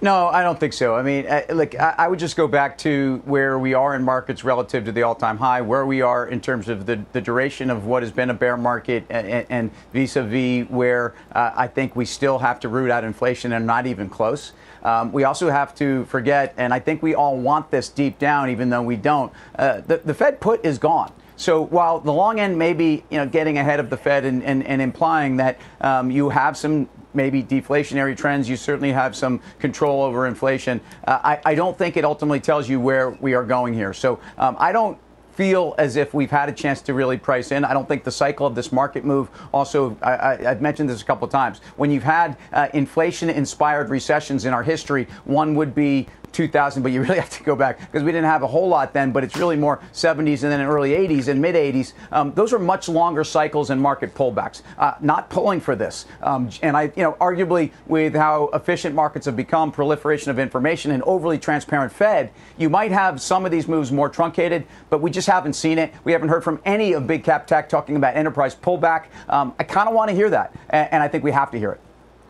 No, 0.00 0.28
I 0.28 0.44
don't 0.44 0.60
think 0.60 0.74
so. 0.74 0.94
I 0.94 1.02
mean, 1.02 1.26
uh, 1.26 1.42
look, 1.50 1.74
I 1.74 2.06
would 2.06 2.20
just 2.20 2.36
go 2.36 2.46
back 2.46 2.78
to 2.78 3.20
where 3.24 3.58
we 3.58 3.74
are 3.74 3.96
in 3.96 4.04
markets 4.04 4.44
relative 4.44 4.84
to 4.84 4.92
the 4.92 5.02
all-time 5.02 5.38
high, 5.38 5.60
where 5.60 5.84
we 5.86 6.02
are 6.02 6.28
in 6.28 6.40
terms 6.40 6.68
of 6.68 6.86
the, 6.86 7.04
the 7.12 7.20
duration 7.20 7.68
of 7.68 7.84
what 7.84 8.04
has 8.04 8.12
been 8.12 8.30
a 8.30 8.34
bear 8.34 8.56
market, 8.56 9.04
and, 9.10 9.44
and 9.50 9.70
vis-a-vis 9.92 10.68
where 10.70 11.14
uh, 11.32 11.50
I 11.56 11.66
think 11.66 11.96
we 11.96 12.04
still 12.04 12.38
have 12.38 12.60
to 12.60 12.68
root 12.68 12.92
out 12.92 13.02
inflation 13.02 13.52
and 13.54 13.66
not 13.66 13.88
even 13.88 14.08
close. 14.08 14.52
Um, 14.84 15.10
we 15.10 15.24
also 15.24 15.50
have 15.50 15.74
to 15.76 16.04
forget, 16.04 16.54
and 16.56 16.72
I 16.72 16.78
think 16.78 17.02
we 17.02 17.16
all 17.16 17.36
want 17.36 17.72
this 17.72 17.88
deep 17.88 18.20
down, 18.20 18.50
even 18.50 18.70
though 18.70 18.82
we 18.82 18.94
don't. 18.94 19.32
Uh, 19.58 19.80
the, 19.80 19.96
the 19.96 20.14
Fed 20.14 20.40
put 20.40 20.64
is 20.64 20.78
gone. 20.78 21.12
So 21.38 21.62
while 21.62 22.00
the 22.00 22.12
long 22.12 22.40
end 22.40 22.58
may 22.58 22.72
be 22.72 23.04
you 23.10 23.18
know, 23.18 23.26
getting 23.26 23.58
ahead 23.58 23.78
of 23.78 23.90
the 23.90 23.96
Fed 23.96 24.24
and, 24.24 24.42
and, 24.42 24.66
and 24.66 24.82
implying 24.82 25.36
that 25.36 25.58
um, 25.80 26.10
you 26.10 26.28
have 26.30 26.56
some 26.56 26.88
maybe 27.14 27.44
deflationary 27.44 28.16
trends, 28.16 28.48
you 28.48 28.56
certainly 28.56 28.90
have 28.90 29.14
some 29.14 29.40
control 29.60 30.02
over 30.02 30.26
inflation, 30.26 30.80
uh, 31.06 31.20
I, 31.22 31.40
I, 31.44 31.54
don't 31.54 31.78
think 31.78 31.96
it 31.96 32.04
ultimately 32.04 32.40
tells 32.40 32.68
you 32.68 32.80
where 32.80 33.10
we 33.10 33.34
are 33.34 33.44
going 33.44 33.72
here. 33.72 33.94
So 33.94 34.20
um, 34.36 34.56
I 34.58 34.72
don't 34.72 34.98
feel 35.32 35.76
as 35.78 35.94
if 35.94 36.12
we've 36.12 36.30
had 36.30 36.48
a 36.48 36.52
chance 36.52 36.82
to 36.82 36.92
really 36.92 37.16
price 37.16 37.52
in. 37.52 37.64
I 37.64 37.72
don't 37.72 37.86
think 37.86 38.02
the 38.02 38.10
cycle 38.10 38.44
of 38.44 38.56
this 38.56 38.72
market 38.72 39.04
move 39.04 39.30
also, 39.52 39.96
I, 40.02 40.36
have 40.42 40.60
mentioned 40.60 40.90
this 40.90 41.00
a 41.00 41.04
couple 41.04 41.24
of 41.24 41.30
times, 41.30 41.60
when 41.76 41.92
you've 41.92 42.02
had 42.02 42.36
uh, 42.52 42.66
inflation 42.74 43.30
inspired 43.30 43.88
recessions 43.88 44.44
in 44.44 44.52
our 44.52 44.64
history, 44.64 45.06
one 45.24 45.54
would 45.54 45.76
be 45.76 46.08
2000, 46.32 46.82
but 46.82 46.92
you 46.92 47.02
really 47.02 47.18
have 47.20 47.30
to 47.30 47.44
go 47.44 47.56
back 47.56 47.80
because 47.80 48.02
we 48.02 48.12
didn't 48.12 48.26
have 48.26 48.42
a 48.42 48.46
whole 48.46 48.68
lot 48.68 48.92
then, 48.92 49.12
but 49.12 49.24
it's 49.24 49.36
really 49.36 49.56
more 49.56 49.80
70s 49.92 50.42
and 50.42 50.52
then 50.52 50.60
early 50.60 50.90
80s 50.90 51.28
and 51.28 51.40
mid 51.40 51.54
80s. 51.54 51.92
Um, 52.12 52.32
those 52.34 52.52
are 52.52 52.58
much 52.58 52.88
longer 52.88 53.24
cycles 53.24 53.70
and 53.70 53.80
market 53.80 54.14
pullbacks. 54.14 54.62
Uh, 54.76 54.94
not 55.00 55.30
pulling 55.30 55.60
for 55.60 55.76
this. 55.76 56.06
Um, 56.22 56.50
and 56.62 56.76
I, 56.76 56.84
you 56.96 57.02
know, 57.02 57.12
arguably 57.20 57.72
with 57.86 58.14
how 58.14 58.48
efficient 58.52 58.94
markets 58.94 59.26
have 59.26 59.36
become, 59.36 59.72
proliferation 59.72 60.30
of 60.30 60.38
information, 60.38 60.90
and 60.90 61.02
overly 61.04 61.38
transparent 61.38 61.92
Fed, 61.92 62.30
you 62.56 62.68
might 62.68 62.92
have 62.92 63.20
some 63.20 63.44
of 63.44 63.50
these 63.50 63.68
moves 63.68 63.92
more 63.92 64.08
truncated, 64.08 64.66
but 64.90 65.00
we 65.00 65.10
just 65.10 65.28
haven't 65.28 65.54
seen 65.54 65.78
it. 65.78 65.92
We 66.04 66.12
haven't 66.12 66.28
heard 66.28 66.44
from 66.44 66.60
any 66.64 66.92
of 66.92 67.06
big 67.06 67.24
cap 67.24 67.46
tech 67.46 67.68
talking 67.68 67.96
about 67.96 68.16
enterprise 68.16 68.54
pullback. 68.54 69.06
Um, 69.28 69.54
I 69.58 69.64
kind 69.64 69.88
of 69.88 69.94
want 69.94 70.10
to 70.10 70.14
hear 70.14 70.30
that, 70.30 70.54
and, 70.70 70.88
and 70.92 71.02
I 71.02 71.08
think 71.08 71.24
we 71.24 71.32
have 71.32 71.50
to 71.50 71.58
hear 71.58 71.72
it. 71.72 71.80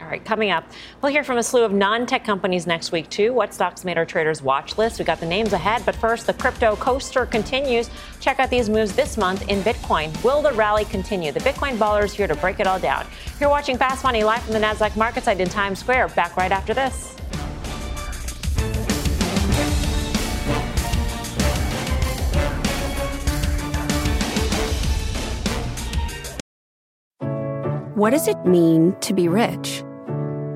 All 0.09 0.12
right. 0.12 0.25
coming 0.25 0.50
up, 0.50 0.65
we'll 1.03 1.12
hear 1.12 1.23
from 1.23 1.37
a 1.37 1.43
slew 1.43 1.65
of 1.65 1.73
non 1.75 2.07
tech 2.07 2.25
companies 2.25 2.67
next 2.67 2.93
week, 2.93 3.11
too. 3.11 3.35
What 3.35 3.53
stocks 3.53 3.85
made 3.85 3.99
our 3.99 4.07
traders 4.07 4.41
watch 4.41 4.79
list? 4.79 4.99
We 4.99 5.05
got 5.05 5.21
the 5.21 5.27
names 5.27 5.53
ahead, 5.53 5.83
but 5.85 5.95
first, 5.95 6.27
the 6.27 6.33
crypto 6.33 6.77
coaster 6.77 7.27
continues. 7.27 7.91
Check 8.19 8.41
out 8.41 8.49
these 8.49 8.71
moves 8.71 8.97
this 8.97 9.19
month 9.19 9.47
in 9.50 9.61
Bitcoin. 9.61 10.25
Will 10.25 10.41
the 10.41 10.53
rally 10.53 10.87
continue? 10.87 11.31
The 11.31 11.41
Bitcoin 11.41 11.77
baller 11.77 12.05
is 12.05 12.15
here 12.15 12.27
to 12.27 12.35
break 12.37 12.59
it 12.59 12.67
all 12.67 12.79
down. 12.79 13.07
You're 13.38 13.50
watching 13.50 13.77
Fast 13.77 14.03
Money 14.03 14.25
live 14.25 14.43
from 14.45 14.55
the 14.55 14.61
NASDAQ 14.61 14.97
market 14.97 15.25
site 15.25 15.43
in 15.43 15.49
Times 15.50 15.81
Square. 15.81 16.09
Back 16.09 16.38
right 16.38 16.53
after 16.53 16.73
this. 16.73 17.15
What 27.95 28.11
does 28.11 28.27
it 28.27 28.43
mean 28.47 28.97
to 29.00 29.12
be 29.12 29.29
rich? 29.29 29.83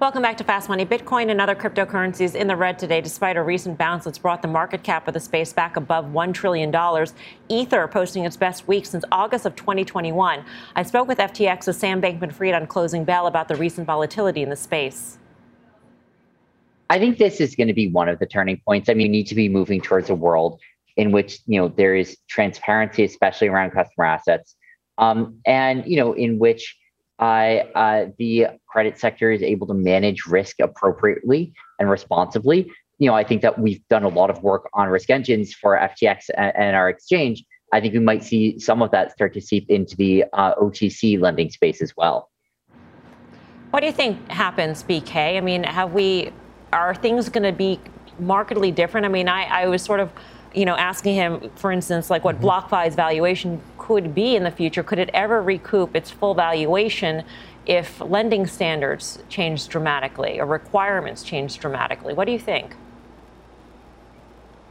Welcome 0.00 0.22
back 0.22 0.36
to 0.36 0.44
Fast 0.44 0.68
Money. 0.68 0.86
Bitcoin 0.86 1.28
and 1.28 1.40
other 1.40 1.56
cryptocurrencies 1.56 2.36
in 2.36 2.46
the 2.46 2.54
red 2.54 2.78
today, 2.78 3.00
despite 3.00 3.36
a 3.36 3.42
recent 3.42 3.76
bounce 3.78 4.04
that's 4.04 4.16
brought 4.16 4.42
the 4.42 4.48
market 4.48 4.84
cap 4.84 5.08
of 5.08 5.14
the 5.14 5.18
space 5.18 5.52
back 5.52 5.76
above 5.76 6.04
$1 6.04 6.32
trillion. 6.32 6.72
Ether 7.48 7.88
posting 7.88 8.24
its 8.24 8.36
best 8.36 8.68
week 8.68 8.86
since 8.86 9.04
August 9.10 9.44
of 9.44 9.56
2021. 9.56 10.44
I 10.76 10.82
spoke 10.84 11.08
with 11.08 11.18
FTX's 11.18 11.76
Sam 11.76 12.00
Bankman 12.00 12.32
Fried 12.32 12.54
on 12.54 12.68
Closing 12.68 13.02
Bell 13.02 13.26
about 13.26 13.48
the 13.48 13.56
recent 13.56 13.88
volatility 13.88 14.40
in 14.40 14.50
the 14.50 14.56
space. 14.56 15.18
I 16.88 17.00
think 17.00 17.18
this 17.18 17.40
is 17.40 17.56
going 17.56 17.66
to 17.66 17.74
be 17.74 17.90
one 17.90 18.08
of 18.08 18.20
the 18.20 18.26
turning 18.26 18.60
points. 18.64 18.88
I 18.88 18.94
mean, 18.94 19.06
you 19.06 19.10
need 19.10 19.26
to 19.26 19.34
be 19.34 19.48
moving 19.48 19.80
towards 19.80 20.10
a 20.10 20.14
world 20.14 20.60
in 20.96 21.10
which 21.10 21.40
you 21.46 21.60
know 21.60 21.66
there 21.66 21.96
is 21.96 22.16
transparency, 22.28 23.02
especially 23.02 23.48
around 23.48 23.72
customer 23.72 24.04
assets, 24.04 24.54
um, 24.98 25.40
and 25.44 25.84
you 25.88 25.96
know 25.96 26.12
in 26.12 26.38
which 26.38 26.77
uh, 27.18 27.64
uh, 27.74 28.06
the 28.18 28.46
credit 28.68 28.98
sector 28.98 29.30
is 29.30 29.42
able 29.42 29.66
to 29.66 29.74
manage 29.74 30.26
risk 30.26 30.60
appropriately 30.60 31.52
and 31.78 31.90
responsibly. 31.90 32.70
You 32.98 33.08
know, 33.08 33.14
I 33.14 33.24
think 33.24 33.42
that 33.42 33.58
we've 33.58 33.86
done 33.88 34.02
a 34.02 34.08
lot 34.08 34.30
of 34.30 34.42
work 34.42 34.68
on 34.74 34.88
risk 34.88 35.10
engines 35.10 35.54
for 35.54 35.76
FTX 35.76 36.30
and, 36.36 36.52
and 36.56 36.76
our 36.76 36.88
exchange. 36.88 37.44
I 37.72 37.80
think 37.80 37.94
we 37.94 38.00
might 38.00 38.24
see 38.24 38.58
some 38.58 38.82
of 38.82 38.90
that 38.92 39.12
start 39.12 39.34
to 39.34 39.40
seep 39.40 39.68
into 39.68 39.96
the 39.96 40.24
uh, 40.32 40.54
OTC 40.54 41.20
lending 41.20 41.50
space 41.50 41.82
as 41.82 41.92
well. 41.96 42.30
What 43.70 43.80
do 43.80 43.86
you 43.86 43.92
think 43.92 44.30
happens, 44.30 44.82
BK? 44.82 45.36
I 45.36 45.40
mean, 45.40 45.64
have 45.64 45.92
we 45.92 46.32
are 46.72 46.94
things 46.94 47.28
going 47.28 47.42
to 47.42 47.52
be 47.52 47.78
markedly 48.18 48.70
different? 48.70 49.04
I 49.04 49.08
mean, 49.10 49.28
I, 49.28 49.44
I 49.44 49.66
was 49.66 49.82
sort 49.82 50.00
of 50.00 50.10
you 50.54 50.64
know, 50.64 50.76
asking 50.76 51.14
him, 51.14 51.50
for 51.56 51.70
instance, 51.70 52.10
like 52.10 52.24
what 52.24 52.36
mm-hmm. 52.36 52.46
BlockFi's 52.46 52.94
valuation 52.94 53.60
could 53.88 54.14
be 54.14 54.36
in 54.36 54.44
the 54.44 54.50
future. 54.50 54.82
Could 54.82 54.98
it 54.98 55.08
ever 55.14 55.40
recoup 55.40 55.96
its 55.96 56.10
full 56.10 56.34
valuation 56.34 57.24
if 57.64 57.98
lending 58.02 58.46
standards 58.46 59.18
change 59.30 59.66
dramatically 59.66 60.38
or 60.38 60.44
requirements 60.44 61.22
change 61.22 61.58
dramatically? 61.58 62.12
What 62.12 62.26
do 62.26 62.32
you 62.32 62.38
think? 62.38 62.74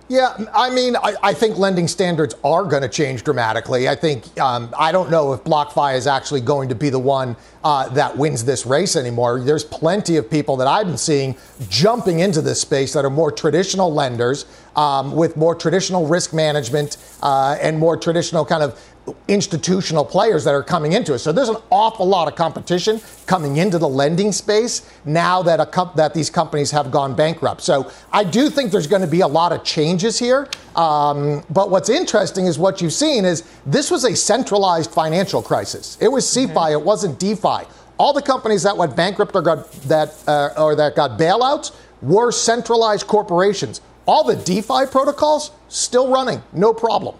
Yeah, 0.07 0.37
I 0.53 0.69
mean, 0.69 0.95
I, 0.95 1.15
I, 1.21 1.33
think 1.33 1.57
lending 1.57 1.85
standards 1.89 2.33
are 2.41 2.63
going 2.63 2.81
to 2.81 2.87
change 2.87 3.25
dramatically. 3.25 3.89
I 3.89 3.95
think 3.95 4.39
um, 4.39 4.73
I 4.79 4.93
don't 4.93 5.11
know 5.11 5.33
if 5.33 5.43
BlockFi 5.43 5.97
is 5.97 6.07
actually 6.07 6.39
going 6.39 6.69
to 6.69 6.75
be 6.75 6.89
the 6.89 6.99
one 6.99 7.35
uh, 7.61 7.89
that 7.89 8.17
wins 8.17 8.45
this 8.45 8.65
race 8.65 8.95
anymore. 8.95 9.41
There's 9.41 9.65
plenty 9.65 10.15
of 10.15 10.31
people 10.31 10.55
that 10.57 10.67
I've 10.67 10.85
been 10.87 10.97
seeing 10.97 11.35
jumping 11.67 12.19
into 12.19 12.41
this 12.41 12.61
space 12.61 12.93
that 12.93 13.03
are 13.03 13.09
more 13.09 13.33
traditional 13.33 13.93
lenders 13.93 14.45
um, 14.77 15.13
with 15.13 15.35
more 15.35 15.55
traditional 15.55 16.07
risk 16.07 16.33
management 16.33 16.95
uh, 17.21 17.57
and 17.59 17.77
more 17.77 17.97
traditional 17.97 18.45
kind 18.45 18.63
of 18.63 18.81
institutional 19.27 20.03
players 20.03 20.43
that 20.43 20.53
are 20.53 20.63
coming 20.63 20.93
into 20.93 21.13
it. 21.13 21.19
So 21.19 21.31
there's 21.31 21.49
an 21.49 21.57
awful 21.69 22.05
lot 22.05 22.27
of 22.27 22.35
competition 22.35 23.01
coming 23.25 23.57
into 23.57 23.77
the 23.77 23.87
lending 23.87 24.31
space 24.31 24.89
now 25.05 25.41
that 25.43 25.59
a 25.59 25.91
that 25.95 26.13
these 26.13 26.29
companies 26.29 26.71
have 26.71 26.91
gone 26.91 27.15
bankrupt. 27.15 27.61
So 27.61 27.91
I 28.11 28.23
do 28.23 28.49
think 28.49 28.71
there's 28.71 28.87
going 28.87 29.01
to 29.01 29.07
be 29.07 29.21
a 29.21 29.27
lot 29.27 29.51
of 29.51 29.63
changes 29.63 30.17
here. 30.17 30.47
Um, 30.75 31.43
but 31.49 31.69
what's 31.69 31.89
interesting 31.89 32.45
is 32.45 32.59
what 32.59 32.81
you've 32.81 32.93
seen 32.93 33.25
is 33.25 33.43
this 33.65 33.89
was 33.91 34.03
a 34.03 34.15
centralized 34.15 34.91
financial 34.91 35.41
crisis. 35.41 35.97
It 36.01 36.09
was 36.09 36.25
CeFi, 36.25 36.53
mm-hmm. 36.53 36.73
it 36.73 36.81
wasn't 36.81 37.19
DeFi. 37.19 37.67
All 37.97 38.13
the 38.13 38.21
companies 38.21 38.63
that 38.63 38.77
went 38.77 38.95
bankrupt 38.95 39.35
or 39.35 39.41
got 39.41 39.71
that 39.83 40.13
uh, 40.27 40.49
or 40.57 40.75
that 40.75 40.95
got 40.95 41.17
bailouts 41.19 41.71
were 42.01 42.31
centralized 42.31 43.07
corporations. 43.07 43.81
All 44.05 44.23
the 44.23 44.35
DeFi 44.35 44.85
protocols 44.89 45.51
still 45.67 46.09
running, 46.09 46.41
no 46.53 46.73
problem. 46.73 47.15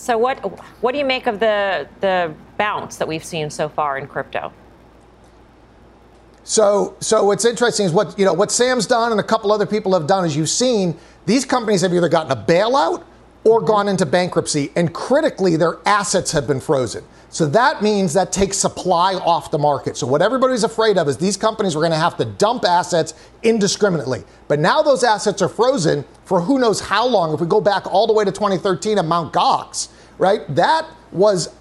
So 0.00 0.16
what 0.16 0.38
what 0.80 0.92
do 0.92 0.98
you 0.98 1.04
make 1.04 1.26
of 1.26 1.40
the 1.40 1.86
the 2.00 2.32
bounce 2.56 2.96
that 2.96 3.06
we've 3.06 3.24
seen 3.24 3.50
so 3.50 3.68
far 3.68 3.98
in 3.98 4.06
crypto? 4.06 4.50
So 6.42 6.96
so 7.00 7.24
what's 7.24 7.44
interesting 7.44 7.84
is 7.84 7.92
what 7.92 8.18
you 8.18 8.24
know 8.24 8.32
what 8.32 8.50
Sam's 8.50 8.86
done 8.86 9.12
and 9.12 9.20
a 9.20 9.24
couple 9.24 9.52
other 9.52 9.66
people 9.66 9.92
have 9.92 10.06
done 10.06 10.24
is 10.24 10.34
you've 10.34 10.48
seen 10.48 10.96
these 11.26 11.44
companies 11.44 11.82
have 11.82 11.92
either 11.92 12.08
gotten 12.08 12.32
a 12.32 12.36
bailout 12.36 13.04
or 13.44 13.60
gone 13.60 13.88
into 13.88 14.04
bankruptcy 14.04 14.70
and 14.76 14.92
critically 14.92 15.56
their 15.56 15.78
assets 15.86 16.32
have 16.32 16.46
been 16.46 16.60
frozen. 16.60 17.04
So 17.30 17.46
that 17.46 17.80
means 17.80 18.12
that 18.14 18.32
takes 18.32 18.56
supply 18.56 19.14
off 19.14 19.52
the 19.52 19.58
market. 19.58 19.96
So 19.96 20.06
what 20.06 20.20
everybody's 20.20 20.64
afraid 20.64 20.98
of 20.98 21.08
is 21.08 21.16
these 21.16 21.36
companies 21.36 21.76
are 21.76 21.78
going 21.78 21.92
to 21.92 21.96
have 21.96 22.16
to 22.16 22.24
dump 22.24 22.64
assets 22.64 23.14
indiscriminately. 23.44 24.24
But 24.48 24.58
now 24.58 24.82
those 24.82 25.04
assets 25.04 25.40
are 25.40 25.48
frozen 25.48 26.04
for 26.24 26.40
who 26.40 26.58
knows 26.58 26.80
how 26.80 27.06
long. 27.06 27.32
If 27.32 27.40
we 27.40 27.46
go 27.46 27.60
back 27.60 27.86
all 27.86 28.08
the 28.08 28.12
way 28.12 28.24
to 28.24 28.32
2013 28.32 28.98
at 28.98 29.04
Mt. 29.04 29.32
Gox, 29.32 29.88
right? 30.18 30.42
That 30.54 30.86
was 31.12 31.54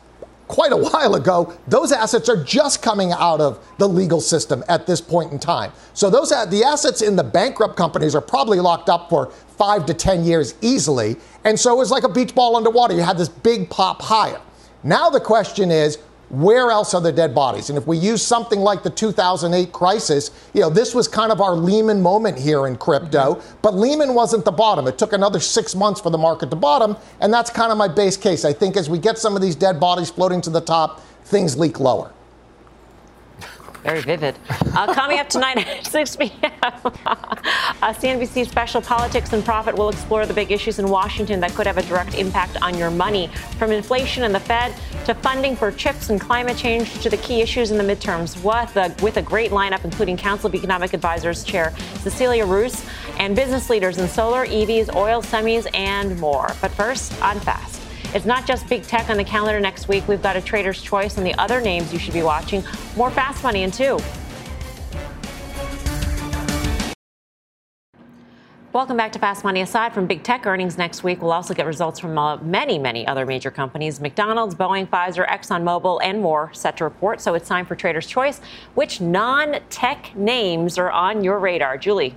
quite 0.50 0.74
a 0.74 0.78
while 0.78 1.16
ago. 1.16 1.54
Those 1.68 1.94
assets 1.94 2.28
are 2.28 2.44
just 2.44 2.82
coming 2.82 3.14
out 3.14 3.40
of 3.40 3.66
the 3.78 3.88
legal 3.88 4.20
system 4.20 4.64
at 4.68 4.86
this 4.86 5.00
point 5.00 5.32
in 5.32 5.40
time. 5.40 5.72
So 5.94 6.10
those 6.10 6.30
the 6.30 6.64
assets 6.66 7.02
in 7.02 7.16
the 7.16 7.24
bankrupt 7.24 7.78
companies 7.78 8.16
are 8.16 8.22
probably 8.22 8.60
locked 8.60 8.90
up 8.90 9.10
for 9.10 9.28
five 9.58 9.86
to 9.86 9.94
10 9.94 10.26
years 10.26 10.56
easily. 10.62 11.16
And 11.46 11.58
so 11.58 11.74
it 11.74 11.78
was 11.78 11.92
like 11.92 12.04
a 12.04 12.10
beach 12.10 12.36
ball 12.36 12.58
underwater. 12.58 12.96
You 12.96 13.02
had 13.02 13.18
this 13.18 13.30
big 13.30 13.70
pop 13.70 14.02
higher. 14.02 14.42
Now 14.84 15.10
the 15.10 15.20
question 15.20 15.72
is, 15.72 16.00
where 16.30 16.70
else 16.72 16.94
are 16.94 17.02
the 17.02 17.12
dead 17.12 17.34
bodies? 17.34 17.70
And 17.70 17.78
if 17.78 17.88
we 17.88 17.98
use 17.98 18.22
something 18.22 18.60
like 18.60 18.84
the 18.84 18.90
2008 18.90 19.72
crisis, 19.72 20.32
you 20.54 20.62
know, 20.62 20.70
this 20.70 20.94
was 20.94 21.08
kind 21.08 21.32
of 21.32 21.42
our 21.42 21.56
Lehman 21.56 22.02
moment 22.02 22.38
here 22.38 22.68
in 22.68 22.78
crypto, 22.78 23.36
mm-hmm. 23.36 23.58
but 23.62 23.76
Lehman 23.76 24.14
wasn't 24.14 24.46
the 24.46 24.52
bottom. 24.52 24.88
It 24.88 24.98
took 24.98 25.14
another 25.14 25.40
six 25.40 25.76
months 25.76 26.00
for 26.00 26.10
the 26.10 26.18
market 26.18 26.50
to 26.52 26.56
bottom, 26.56 26.96
and 27.20 27.34
that's 27.34 27.50
kind 27.50 27.72
of 27.72 27.78
my 27.78 27.88
base 27.88 28.18
case. 28.18 28.46
I 28.46 28.54
think 28.54 28.78
as 28.78 28.90
we 28.90 29.00
get 29.00 29.18
some 29.18 29.36
of 29.36 29.42
these 29.42 29.56
dead 29.56 29.80
bodies 29.80 30.10
floating 30.10 30.42
to 30.42 30.50
the 30.50 30.62
top, 30.62 31.02
things 31.26 31.58
leak 31.58 31.80
lower. 31.80 32.14
Very 33.84 34.02
vivid. 34.02 34.36
Uh, 34.76 34.94
coming 34.94 35.20
up 35.20 35.30
tonight 35.30 35.58
at 35.68 35.86
6 35.86 36.16
p.m., 36.18 36.52
uh, 36.64 37.94
CNBC 37.94 38.48
special 38.48 38.82
Politics 38.82 39.34
and 39.34 39.44
Profit 39.44 39.76
will 39.76 39.90
explore 39.90 40.26
the 40.26 40.34
big 40.34 40.52
issues 40.52 40.80
in 40.80 40.90
Washington 40.90 41.40
that 41.40 41.54
could 41.54 41.66
have 41.66 41.78
a 41.78 41.84
direct 41.84 42.16
impact 42.16 42.62
on 42.62 42.78
your 42.78 42.92
money, 42.92 43.28
from 43.58 43.72
inflation 43.72 44.24
and 44.24 44.36
the 44.36 44.40
Fed 44.40 44.74
to 45.06 45.14
funding 45.14 45.56
for 45.56 45.72
chips 45.72 46.10
and 46.10 46.20
climate 46.20 46.58
change 46.58 47.00
to 47.02 47.10
the 47.10 47.18
key 47.18 47.42
issues 47.42 47.72
in 47.72 47.78
the 47.78 47.84
midterms. 47.84 48.36
With 48.44 49.16
a, 49.16 49.20
a 49.20 49.24
great 49.24 49.52
lineup, 49.52 49.84
including 49.86 50.18
Council 50.18 50.48
of 50.48 50.56
Economic 50.56 50.94
Advisors 50.94 51.44
Chair 51.44 51.74
Cecilia 52.00 52.46
Rouse 52.46 52.86
and 53.18 53.36
business 53.36 53.70
leaders 53.70 53.98
in 53.98 54.08
solar, 54.08 54.46
EVs, 54.46 54.94
oil, 54.96 55.22
semis, 55.22 55.68
and 55.74 56.20
more. 56.20 56.54
But 56.62 56.72
first, 56.72 57.20
on 57.22 57.40
Fast. 57.40 57.79
It's 58.12 58.26
not 58.26 58.48
just 58.48 58.68
big 58.68 58.84
tech 58.84 59.12
on 59.12 59.18
the 59.18 59.24
calendar 59.24 59.60
next 59.60 59.88
week. 59.88 60.08
We've 60.08 60.22
got 60.22 60.36
a 60.36 60.42
trader's 60.42 60.82
choice 60.82 61.18
and 61.18 61.26
the 61.26 61.36
other 61.36 61.62
names 61.62 61.94
you 61.94 62.00
should 62.00 62.14
be 62.14 62.24
watching. 62.24 62.64
More 62.98 63.12
fast 63.12 63.44
money 63.44 63.62
in 63.62 63.70
two. 63.70 64.00
Welcome 68.72 68.98
back 68.98 69.12
to 69.12 69.20
Fast 69.20 69.44
Money. 69.44 69.62
Aside 69.62 69.94
from 69.94 70.08
big 70.08 70.24
tech 70.24 70.46
earnings 70.48 70.78
next 70.78 71.04
week, 71.04 71.22
we'll 71.22 71.32
also 71.32 71.54
get 71.54 71.66
results 71.66 72.00
from 72.00 72.18
uh, 72.18 72.38
many, 72.38 72.80
many 72.80 73.06
other 73.06 73.26
major 73.26 73.52
companies 73.52 74.00
McDonald's, 74.00 74.56
Boeing, 74.56 74.88
Pfizer, 74.88 75.28
ExxonMobil, 75.28 76.00
and 76.04 76.22
more 76.22 76.52
set 76.54 76.78
to 76.78 76.84
report. 76.86 77.20
So 77.22 77.34
it's 77.34 77.48
time 77.48 77.66
for 77.66 77.76
Trader's 77.76 78.08
Choice. 78.08 78.42
Which 78.76 79.02
non 79.02 79.60
tech 79.70 80.16
names 80.16 80.78
are 80.78 80.92
on 80.92 81.24
your 81.24 81.40
radar? 81.40 81.78
Julie. 81.78 82.16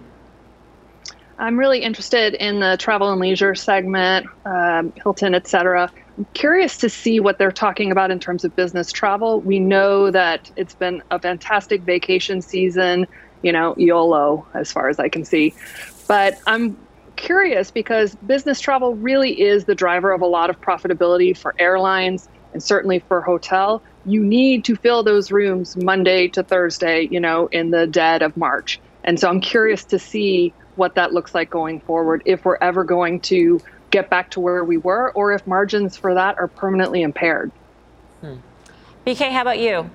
I'm 1.38 1.58
really 1.58 1.80
interested 1.80 2.34
in 2.34 2.60
the 2.60 2.76
travel 2.76 3.10
and 3.10 3.20
leisure 3.20 3.54
segment, 3.54 4.26
um, 4.44 4.92
Hilton, 5.02 5.34
et 5.34 5.48
cetera. 5.48 5.90
I'm 6.18 6.26
curious 6.34 6.76
to 6.78 6.88
see 6.88 7.20
what 7.20 7.38
they're 7.38 7.50
talking 7.50 7.90
about 7.90 8.10
in 8.10 8.20
terms 8.20 8.44
of 8.44 8.54
business 8.54 8.92
travel. 8.92 9.40
We 9.40 9.58
know 9.58 10.10
that 10.10 10.50
it's 10.56 10.74
been 10.74 11.02
a 11.10 11.18
fantastic 11.18 11.82
vacation 11.82 12.42
season, 12.42 13.06
you 13.42 13.50
know, 13.50 13.74
YOLO 13.76 14.46
as 14.54 14.70
far 14.70 14.88
as 14.88 14.98
I 14.98 15.08
can 15.08 15.24
see. 15.24 15.54
But 16.06 16.38
I'm 16.46 16.76
curious 17.16 17.70
because 17.70 18.14
business 18.14 18.60
travel 18.60 18.94
really 18.94 19.40
is 19.40 19.64
the 19.64 19.74
driver 19.74 20.12
of 20.12 20.20
a 20.20 20.26
lot 20.26 20.50
of 20.50 20.60
profitability 20.60 21.36
for 21.36 21.54
airlines 21.58 22.28
and 22.52 22.62
certainly 22.62 22.98
for 22.98 23.20
hotel. 23.22 23.82
You 24.04 24.22
need 24.22 24.64
to 24.66 24.76
fill 24.76 25.02
those 25.02 25.32
rooms 25.32 25.76
Monday 25.76 26.28
to 26.28 26.42
Thursday, 26.42 27.08
you 27.10 27.20
know, 27.20 27.46
in 27.46 27.70
the 27.70 27.86
dead 27.86 28.22
of 28.22 28.36
March. 28.36 28.80
And 29.04 29.18
so 29.18 29.28
I'm 29.28 29.40
curious 29.40 29.84
to 29.86 29.98
see 29.98 30.52
what 30.76 30.94
that 30.94 31.12
looks 31.12 31.34
like 31.34 31.50
going 31.50 31.80
forward 31.80 32.22
if 32.24 32.44
we're 32.44 32.58
ever 32.60 32.84
going 32.84 33.20
to 33.20 33.60
get 33.90 34.08
back 34.08 34.30
to 34.30 34.40
where 34.40 34.64
we 34.64 34.78
were 34.78 35.12
or 35.12 35.32
if 35.32 35.46
margins 35.46 35.96
for 35.96 36.14
that 36.14 36.38
are 36.38 36.48
permanently 36.48 37.02
impaired. 37.02 37.52
Hmm. 38.20 38.36
BK, 39.06 39.30
how 39.30 39.42
about 39.42 39.58
you? 39.58 39.90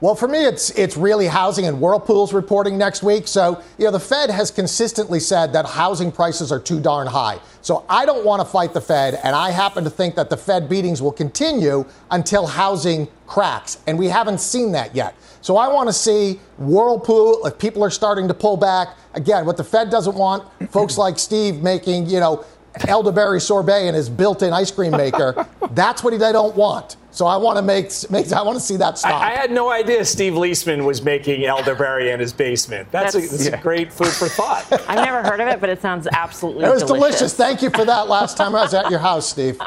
Well, 0.00 0.14
for 0.14 0.28
me, 0.28 0.44
it's 0.44 0.70
it's 0.70 0.96
really 0.96 1.26
housing 1.26 1.66
and 1.66 1.80
Whirlpool's 1.80 2.32
reporting 2.32 2.78
next 2.78 3.02
week. 3.02 3.26
So, 3.26 3.60
you 3.78 3.84
know, 3.86 3.90
the 3.90 3.98
Fed 3.98 4.30
has 4.30 4.48
consistently 4.52 5.18
said 5.18 5.52
that 5.54 5.66
housing 5.66 6.12
prices 6.12 6.52
are 6.52 6.60
too 6.60 6.78
darn 6.78 7.08
high. 7.08 7.40
So 7.62 7.84
I 7.90 8.06
don't 8.06 8.24
want 8.24 8.40
to 8.40 8.46
fight 8.46 8.74
the 8.74 8.80
Fed, 8.80 9.18
and 9.24 9.34
I 9.34 9.50
happen 9.50 9.82
to 9.82 9.90
think 9.90 10.14
that 10.14 10.30
the 10.30 10.36
Fed 10.36 10.68
beatings 10.68 11.02
will 11.02 11.10
continue 11.10 11.84
until 12.12 12.46
housing 12.46 13.08
cracks, 13.26 13.78
and 13.88 13.98
we 13.98 14.06
haven't 14.06 14.38
seen 14.38 14.70
that 14.72 14.94
yet. 14.94 15.16
So 15.40 15.56
I 15.56 15.66
want 15.66 15.88
to 15.88 15.92
see 15.92 16.38
Whirlpool, 16.58 17.44
if 17.44 17.58
people 17.58 17.82
are 17.82 17.90
starting 17.90 18.28
to 18.28 18.34
pull 18.34 18.56
back. 18.56 18.96
Again, 19.14 19.46
what 19.46 19.56
the 19.56 19.64
Fed 19.64 19.90
doesn't 19.90 20.14
want, 20.14 20.44
folks 20.70 20.96
like 20.96 21.18
Steve 21.18 21.60
making, 21.60 22.06
you 22.08 22.20
know, 22.20 22.44
elderberry 22.86 23.40
sorbet 23.40 23.88
in 23.88 23.94
his 23.94 24.08
built-in 24.08 24.52
ice 24.52 24.70
cream 24.70 24.92
maker. 24.92 25.46
That's 25.70 26.02
what 26.04 26.18
they 26.18 26.32
don't 26.32 26.56
want. 26.56 26.96
So 27.10 27.26
I 27.26 27.36
want 27.36 27.56
to 27.56 27.62
make, 27.62 27.90
make 28.10 28.30
I 28.32 28.42
want 28.42 28.56
to 28.58 28.64
see 28.64 28.76
that 28.76 28.96
stop. 28.96 29.20
I, 29.20 29.32
I, 29.32 29.34
had 29.34 29.50
no 29.50 29.70
idea 29.70 30.04
Steve 30.04 30.34
Leisman 30.34 30.84
was 30.84 31.02
making 31.02 31.44
elderberry 31.44 32.10
in 32.10 32.20
his 32.20 32.32
basement. 32.32 32.88
That's, 32.92 33.14
that's, 33.14 33.26
a, 33.26 33.30
that's 33.30 33.48
yeah. 33.48 33.58
a, 33.58 33.62
great 33.62 33.92
food 33.92 34.12
for 34.12 34.28
thought. 34.28 34.70
I've 34.88 35.04
never 35.04 35.22
heard 35.28 35.40
of 35.40 35.48
it, 35.48 35.60
but 35.60 35.68
it 35.68 35.82
sounds 35.82 36.06
absolutely. 36.12 36.64
It 36.64 36.68
was 36.68 36.84
delicious. 36.84 37.18
delicious. 37.18 37.34
Thank 37.34 37.62
you 37.62 37.70
for 37.70 37.84
that. 37.86 38.08
Last 38.08 38.36
time 38.36 38.54
I 38.54 38.60
was 38.60 38.72
at 38.72 38.88
your 38.90 39.00
house, 39.00 39.28
Steve. 39.28 39.56
All 39.60 39.66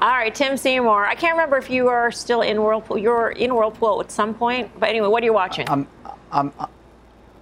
right, 0.00 0.34
Tim 0.34 0.56
Seymour. 0.56 1.06
I 1.06 1.14
can't 1.14 1.34
remember 1.34 1.56
if 1.56 1.70
you 1.70 1.88
are 1.88 2.10
still 2.10 2.40
in 2.40 2.60
Whirlpool. 2.60 2.98
You're 2.98 3.30
in 3.30 3.54
Whirlpool 3.54 4.00
at 4.00 4.10
some 4.10 4.34
point, 4.34 4.68
but 4.80 4.88
anyway, 4.88 5.06
what 5.08 5.22
are 5.22 5.26
you 5.26 5.34
watching? 5.34 5.68
I'm, 5.68 5.86
I'm, 6.32 6.52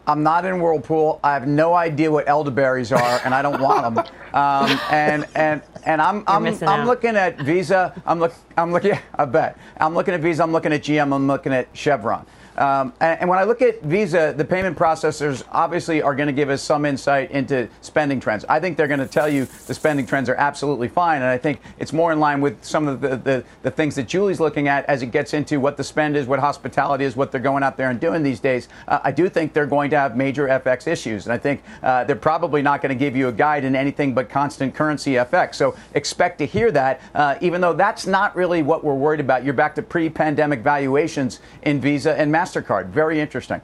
I'm 0.06 0.22
not 0.22 0.44
in 0.44 0.60
Whirlpool. 0.60 1.18
I 1.24 1.32
have 1.32 1.46
no 1.46 1.74
idea 1.74 2.10
what 2.10 2.28
elderberries 2.28 2.92
are, 2.92 3.20
and 3.24 3.34
I 3.34 3.40
don't 3.42 3.60
want 3.60 3.94
them. 3.94 4.04
Um, 4.34 4.78
and 4.90 5.26
and 5.34 5.62
and 5.84 6.02
I'm 6.02 6.24
I'm, 6.26 6.46
I'm 6.46 6.86
looking 6.86 7.16
at 7.16 7.38
Visa. 7.40 7.94
I'm 8.04 8.20
look 8.20 8.34
I'm 8.56 8.72
looking. 8.72 8.98
I 9.14 9.24
bet 9.24 9.56
I'm 9.78 9.94
looking 9.94 10.12
at 10.14 10.20
Visa. 10.20 10.42
I'm 10.42 10.52
looking 10.52 10.72
at 10.72 10.82
GM. 10.82 11.14
I'm 11.14 11.26
looking 11.26 11.52
at 11.52 11.68
Chevron. 11.72 12.26
Um, 12.56 12.92
and, 13.00 13.20
and, 13.20 13.28
when 13.28 13.38
I 13.38 13.44
look 13.44 13.62
at 13.62 13.82
Visa, 13.82 14.32
the 14.36 14.44
payment 14.44 14.78
processors 14.78 15.42
obviously 15.50 16.02
are 16.02 16.14
going 16.14 16.28
to 16.28 16.32
give 16.32 16.50
us 16.50 16.62
some 16.62 16.84
insight 16.84 17.30
into 17.30 17.68
spending 17.80 18.20
trends. 18.20 18.44
I 18.48 18.60
think 18.60 18.76
they're 18.76 18.88
going 18.88 19.00
to 19.00 19.06
tell 19.06 19.28
you 19.28 19.46
the 19.66 19.74
spending 19.74 20.06
trends 20.06 20.28
are 20.28 20.36
absolutely 20.36 20.88
fine, 20.88 21.22
and 21.22 21.30
I 21.30 21.38
think 21.38 21.60
it's 21.78 21.92
more 21.92 22.12
in 22.12 22.20
line 22.20 22.40
with 22.40 22.64
some 22.64 22.86
of 22.86 23.00
the, 23.00 23.16
the, 23.16 23.44
the 23.62 23.70
things 23.70 23.96
that 23.96 24.06
Julie's 24.06 24.40
looking 24.40 24.68
at 24.68 24.84
as 24.86 25.02
it 25.02 25.06
gets 25.06 25.34
into 25.34 25.58
what 25.58 25.76
the 25.76 25.84
spend 25.84 26.16
is, 26.16 26.26
what 26.26 26.38
hospitality 26.38 27.04
is, 27.04 27.16
what 27.16 27.32
they're 27.32 27.40
going 27.40 27.62
out 27.62 27.76
there 27.76 27.90
and 27.90 27.98
doing 27.98 28.22
these 28.22 28.40
days. 28.40 28.68
Uh, 28.86 29.00
I 29.02 29.10
do 29.10 29.28
think 29.28 29.52
they're 29.52 29.66
going 29.66 29.90
to 29.90 29.98
have 29.98 30.16
major 30.16 30.46
FX 30.46 30.86
issues, 30.86 31.26
and 31.26 31.32
I 31.32 31.38
think 31.38 31.62
uh, 31.82 32.04
they're 32.04 32.16
probably 32.16 32.62
not 32.62 32.82
going 32.82 32.96
to 32.96 32.98
give 32.98 33.16
you 33.16 33.28
a 33.28 33.32
guide 33.32 33.64
in 33.64 33.74
anything 33.74 34.14
but 34.14 34.28
constant 34.28 34.74
currency 34.74 35.12
FX. 35.12 35.56
So 35.56 35.76
expect 35.94 36.38
to 36.38 36.46
hear 36.46 36.70
that, 36.72 37.00
uh, 37.14 37.36
even 37.40 37.60
though 37.60 37.72
that's 37.72 38.06
not 38.06 38.36
really 38.36 38.62
what 38.62 38.84
we're 38.84 38.94
worried 38.94 39.20
about. 39.20 39.44
You're 39.44 39.54
back 39.54 39.74
to 39.76 39.82
pre-pandemic 39.82 40.60
valuations 40.60 41.40
in 41.62 41.80
Visa 41.80 42.18
and 42.18 42.32
MasterCard. 42.32 42.43
Very 42.88 43.20
interesting. 43.20 43.61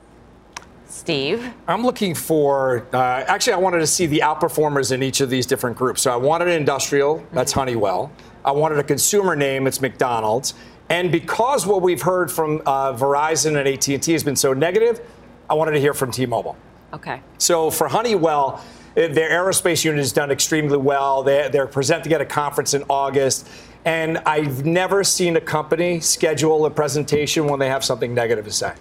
Steve? 0.90 1.52
I'm 1.68 1.84
looking 1.84 2.14
for, 2.14 2.86
uh, 2.92 3.24
actually, 3.26 3.52
I 3.52 3.58
wanted 3.58 3.78
to 3.78 3.86
see 3.86 4.06
the 4.06 4.20
outperformers 4.20 4.90
in 4.90 5.02
each 5.02 5.20
of 5.20 5.30
these 5.30 5.46
different 5.46 5.76
groups. 5.76 6.02
So 6.02 6.12
I 6.12 6.16
wanted 6.16 6.48
an 6.48 6.54
industrial, 6.54 7.24
that's 7.32 7.52
mm-hmm. 7.52 7.60
Honeywell. 7.60 8.12
I 8.44 8.50
wanted 8.50 8.78
a 8.78 8.82
consumer 8.82 9.36
name, 9.36 9.66
it's 9.66 9.80
McDonald's. 9.80 10.54
And 10.88 11.12
because 11.12 11.66
what 11.66 11.82
we've 11.82 12.02
heard 12.02 12.30
from 12.32 12.60
uh, 12.66 12.92
Verizon 12.92 13.56
and 13.56 13.68
AT&T 13.68 14.12
has 14.12 14.24
been 14.24 14.34
so 14.34 14.52
negative, 14.52 15.00
I 15.48 15.54
wanted 15.54 15.72
to 15.72 15.80
hear 15.80 15.94
from 15.94 16.10
T-Mobile. 16.10 16.56
Okay. 16.92 17.22
So 17.38 17.70
for 17.70 17.86
Honeywell, 17.86 18.62
eh, 18.96 19.06
their 19.06 19.30
aerospace 19.30 19.84
unit 19.84 20.00
has 20.00 20.12
done 20.12 20.32
extremely 20.32 20.76
well. 20.76 21.22
They, 21.22 21.48
they're 21.52 21.68
presenting 21.68 22.12
at 22.12 22.20
a 22.20 22.26
conference 22.26 22.74
in 22.74 22.82
August. 22.90 23.48
And 23.84 24.18
I've 24.18 24.66
never 24.66 25.02
seen 25.04 25.36
a 25.36 25.40
company 25.40 26.00
schedule 26.00 26.66
a 26.66 26.70
presentation 26.70 27.46
when 27.46 27.58
they 27.58 27.68
have 27.68 27.84
something 27.84 28.12
negative 28.14 28.44
to 28.44 28.52
say. 28.52 28.74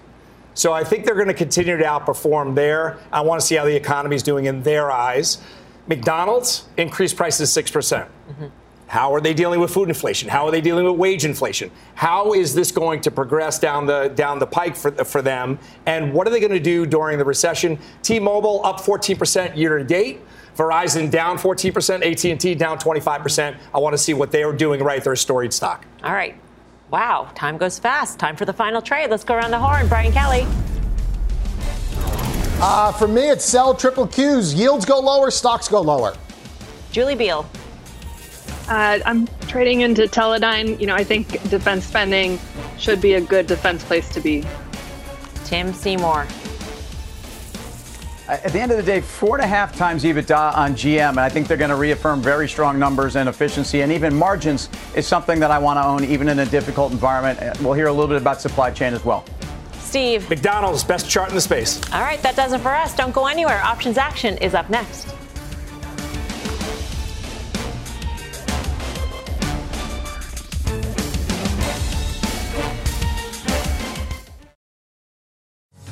So 0.53 0.73
I 0.73 0.83
think 0.83 1.05
they're 1.05 1.15
going 1.15 1.27
to 1.27 1.33
continue 1.33 1.77
to 1.77 1.83
outperform 1.83 2.55
there. 2.55 2.97
I 3.11 3.21
want 3.21 3.39
to 3.39 3.47
see 3.47 3.55
how 3.55 3.63
the 3.63 3.75
economy 3.75 4.17
is 4.17 4.23
doing 4.23 4.45
in 4.45 4.63
their 4.63 4.91
eyes. 4.91 5.37
McDonald's 5.87 6.65
increased 6.77 7.15
prices 7.15 7.49
6%. 7.49 7.71
percent 7.71 8.09
mm 8.29 8.35
hmm 8.35 8.47
How 8.87 9.13
are 9.13 9.21
they 9.21 9.35
dealing 9.35 9.59
with 9.59 9.71
food 9.71 9.87
inflation? 9.87 10.29
How 10.29 10.47
are 10.47 10.51
they 10.51 10.61
dealing 10.61 10.85
with 10.85 10.95
wage 10.95 11.23
inflation? 11.23 11.69
How 11.93 12.33
is 12.33 12.55
this 12.55 12.71
going 12.71 13.01
to 13.01 13.11
progress 13.11 13.59
down 13.59 13.85
the 13.85 14.09
down 14.15 14.39
the 14.39 14.47
pike 14.47 14.75
for, 14.75 14.91
for 15.05 15.21
them? 15.21 15.59
And 15.85 16.11
what 16.11 16.27
are 16.27 16.31
they 16.31 16.39
going 16.39 16.59
to 16.63 16.67
do 16.75 16.85
during 16.87 17.19
the 17.19 17.25
recession? 17.25 17.77
T-Mobile 18.01 18.61
up 18.65 18.81
14% 18.81 19.55
year 19.55 19.77
to 19.77 19.83
date. 19.83 20.19
Verizon 20.59 21.09
down 21.09 21.37
14%, 21.37 22.33
AT&T 22.33 22.55
down 22.55 22.77
25%. 22.77 23.57
I 23.73 23.79
want 23.79 23.93
to 23.93 23.97
see 23.97 24.13
what 24.13 24.29
they 24.29 24.43
are 24.43 24.51
doing 24.51 24.83
right. 24.83 25.01
They're 25.01 25.13
a 25.13 25.17
storied 25.17 25.53
stock. 25.53 25.85
All 26.03 26.11
right. 26.11 26.35
Wow, 26.91 27.31
time 27.33 27.57
goes 27.57 27.79
fast. 27.79 28.19
Time 28.19 28.35
for 28.35 28.43
the 28.43 28.51
final 28.51 28.81
trade. 28.81 29.09
Let's 29.09 29.23
go 29.23 29.35
around 29.35 29.51
the 29.51 29.59
horn. 29.59 29.87
Brian 29.87 30.11
Kelly. 30.11 30.45
Uh, 32.61 32.91
for 32.91 33.07
me, 33.07 33.29
it's 33.29 33.45
sell 33.45 33.73
triple 33.73 34.05
Qs. 34.05 34.53
Yields 34.53 34.83
go 34.85 34.99
lower, 34.99 35.31
stocks 35.31 35.69
go 35.69 35.79
lower. 35.79 36.13
Julie 36.91 37.15
Biel. 37.15 37.49
Uh, 38.67 38.99
I'm 39.05 39.27
trading 39.47 39.81
into 39.81 40.03
Teledyne. 40.03 40.77
You 40.77 40.87
know, 40.87 40.95
I 40.95 41.05
think 41.05 41.41
defense 41.49 41.85
spending 41.85 42.37
should 42.77 42.99
be 42.99 43.13
a 43.13 43.21
good 43.21 43.47
defense 43.47 43.81
place 43.85 44.09
to 44.09 44.19
be. 44.19 44.43
Tim 45.45 45.71
Seymour. 45.71 46.27
Uh, 48.29 48.37
at 48.43 48.53
the 48.53 48.59
end 48.59 48.69
of 48.69 48.77
the 48.77 48.83
day, 48.83 49.01
four 49.01 49.37
and 49.37 49.43
a 49.43 49.47
half 49.47 49.75
times 49.75 50.03
EBITDA 50.03 50.55
on 50.55 50.73
GM, 50.75 51.09
and 51.09 51.19
I 51.19 51.29
think 51.29 51.47
they're 51.47 51.57
going 51.57 51.71
to 51.71 51.75
reaffirm 51.75 52.21
very 52.21 52.47
strong 52.47 52.77
numbers 52.77 53.15
and 53.15 53.27
efficiency, 53.27 53.81
and 53.81 53.91
even 53.91 54.13
margins 54.13 54.69
is 54.93 55.07
something 55.07 55.39
that 55.39 55.49
I 55.49 55.57
want 55.57 55.77
to 55.77 55.83
own, 55.83 56.03
even 56.03 56.29
in 56.29 56.37
a 56.37 56.45
difficult 56.45 56.91
environment. 56.91 57.41
Uh, 57.41 57.55
we'll 57.63 57.73
hear 57.73 57.87
a 57.87 57.91
little 57.91 58.07
bit 58.07 58.21
about 58.21 58.39
supply 58.39 58.69
chain 58.69 58.93
as 58.93 59.03
well. 59.03 59.25
Steve. 59.79 60.29
McDonald's, 60.29 60.83
best 60.83 61.09
chart 61.09 61.29
in 61.29 61.35
the 61.35 61.41
space. 61.41 61.81
All 61.91 62.01
right, 62.01 62.21
that 62.21 62.35
does 62.35 62.53
it 62.53 62.61
for 62.61 62.69
us. 62.69 62.95
Don't 62.95 63.15
go 63.15 63.25
anywhere. 63.25 63.63
Options 63.63 63.97
Action 63.97 64.37
is 64.37 64.53
up 64.53 64.69
next. 64.69 65.07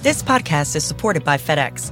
This 0.03 0.21
podcast 0.21 0.75
is 0.75 0.83
supported 0.83 1.23
by 1.23 1.37
FedEx. 1.37 1.91